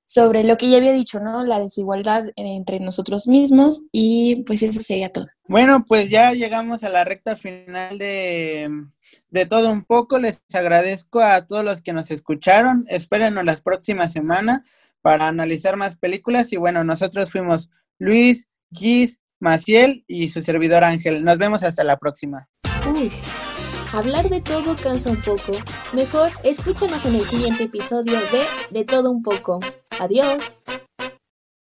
sobre 0.05 0.43
lo 0.43 0.57
que 0.57 0.69
ya 0.69 0.77
había 0.77 0.91
dicho, 0.91 1.19
¿no? 1.19 1.43
La 1.43 1.59
desigualdad 1.59 2.25
entre 2.35 2.79
nosotros 2.79 3.27
mismos 3.27 3.85
y 3.91 4.43
pues 4.45 4.61
eso 4.61 4.81
sería 4.81 5.11
todo. 5.11 5.27
Bueno, 5.47 5.83
pues 5.87 6.09
ya 6.09 6.31
llegamos 6.31 6.83
a 6.83 6.89
la 6.89 7.03
recta 7.03 7.35
final 7.35 7.97
de, 7.97 8.69
de 9.29 9.45
todo 9.45 9.71
un 9.71 9.83
poco. 9.83 10.19
Les 10.19 10.43
agradezco 10.53 11.21
a 11.21 11.45
todos 11.45 11.65
los 11.65 11.81
que 11.81 11.93
nos 11.93 12.11
escucharon. 12.11 12.85
Espérenos 12.87 13.43
las 13.45 13.61
próximas 13.61 14.11
semanas 14.11 14.61
para 15.01 15.27
analizar 15.27 15.75
más 15.75 15.97
películas 15.97 16.53
y 16.53 16.57
bueno, 16.57 16.83
nosotros 16.83 17.31
fuimos 17.31 17.69
Luis, 17.97 18.47
Gis, 18.71 19.21
Maciel 19.39 20.03
y 20.07 20.29
su 20.29 20.41
servidor 20.41 20.83
Ángel. 20.83 21.23
Nos 21.23 21.37
vemos 21.37 21.63
hasta 21.63 21.83
la 21.83 21.97
próxima. 21.97 22.47
Uy, 22.87 23.11
hablar 23.93 24.29
de 24.29 24.41
todo 24.41 24.75
cansa 24.75 25.09
un 25.09 25.21
poco. 25.21 25.53
Mejor 25.93 26.31
escúchanos 26.43 27.05
en 27.05 27.15
el 27.15 27.21
siguiente 27.21 27.63
episodio 27.63 28.19
de 28.19 28.45
De 28.71 28.85
todo 28.85 29.11
un 29.11 29.23
poco. 29.23 29.59
Adiós. 29.99 30.61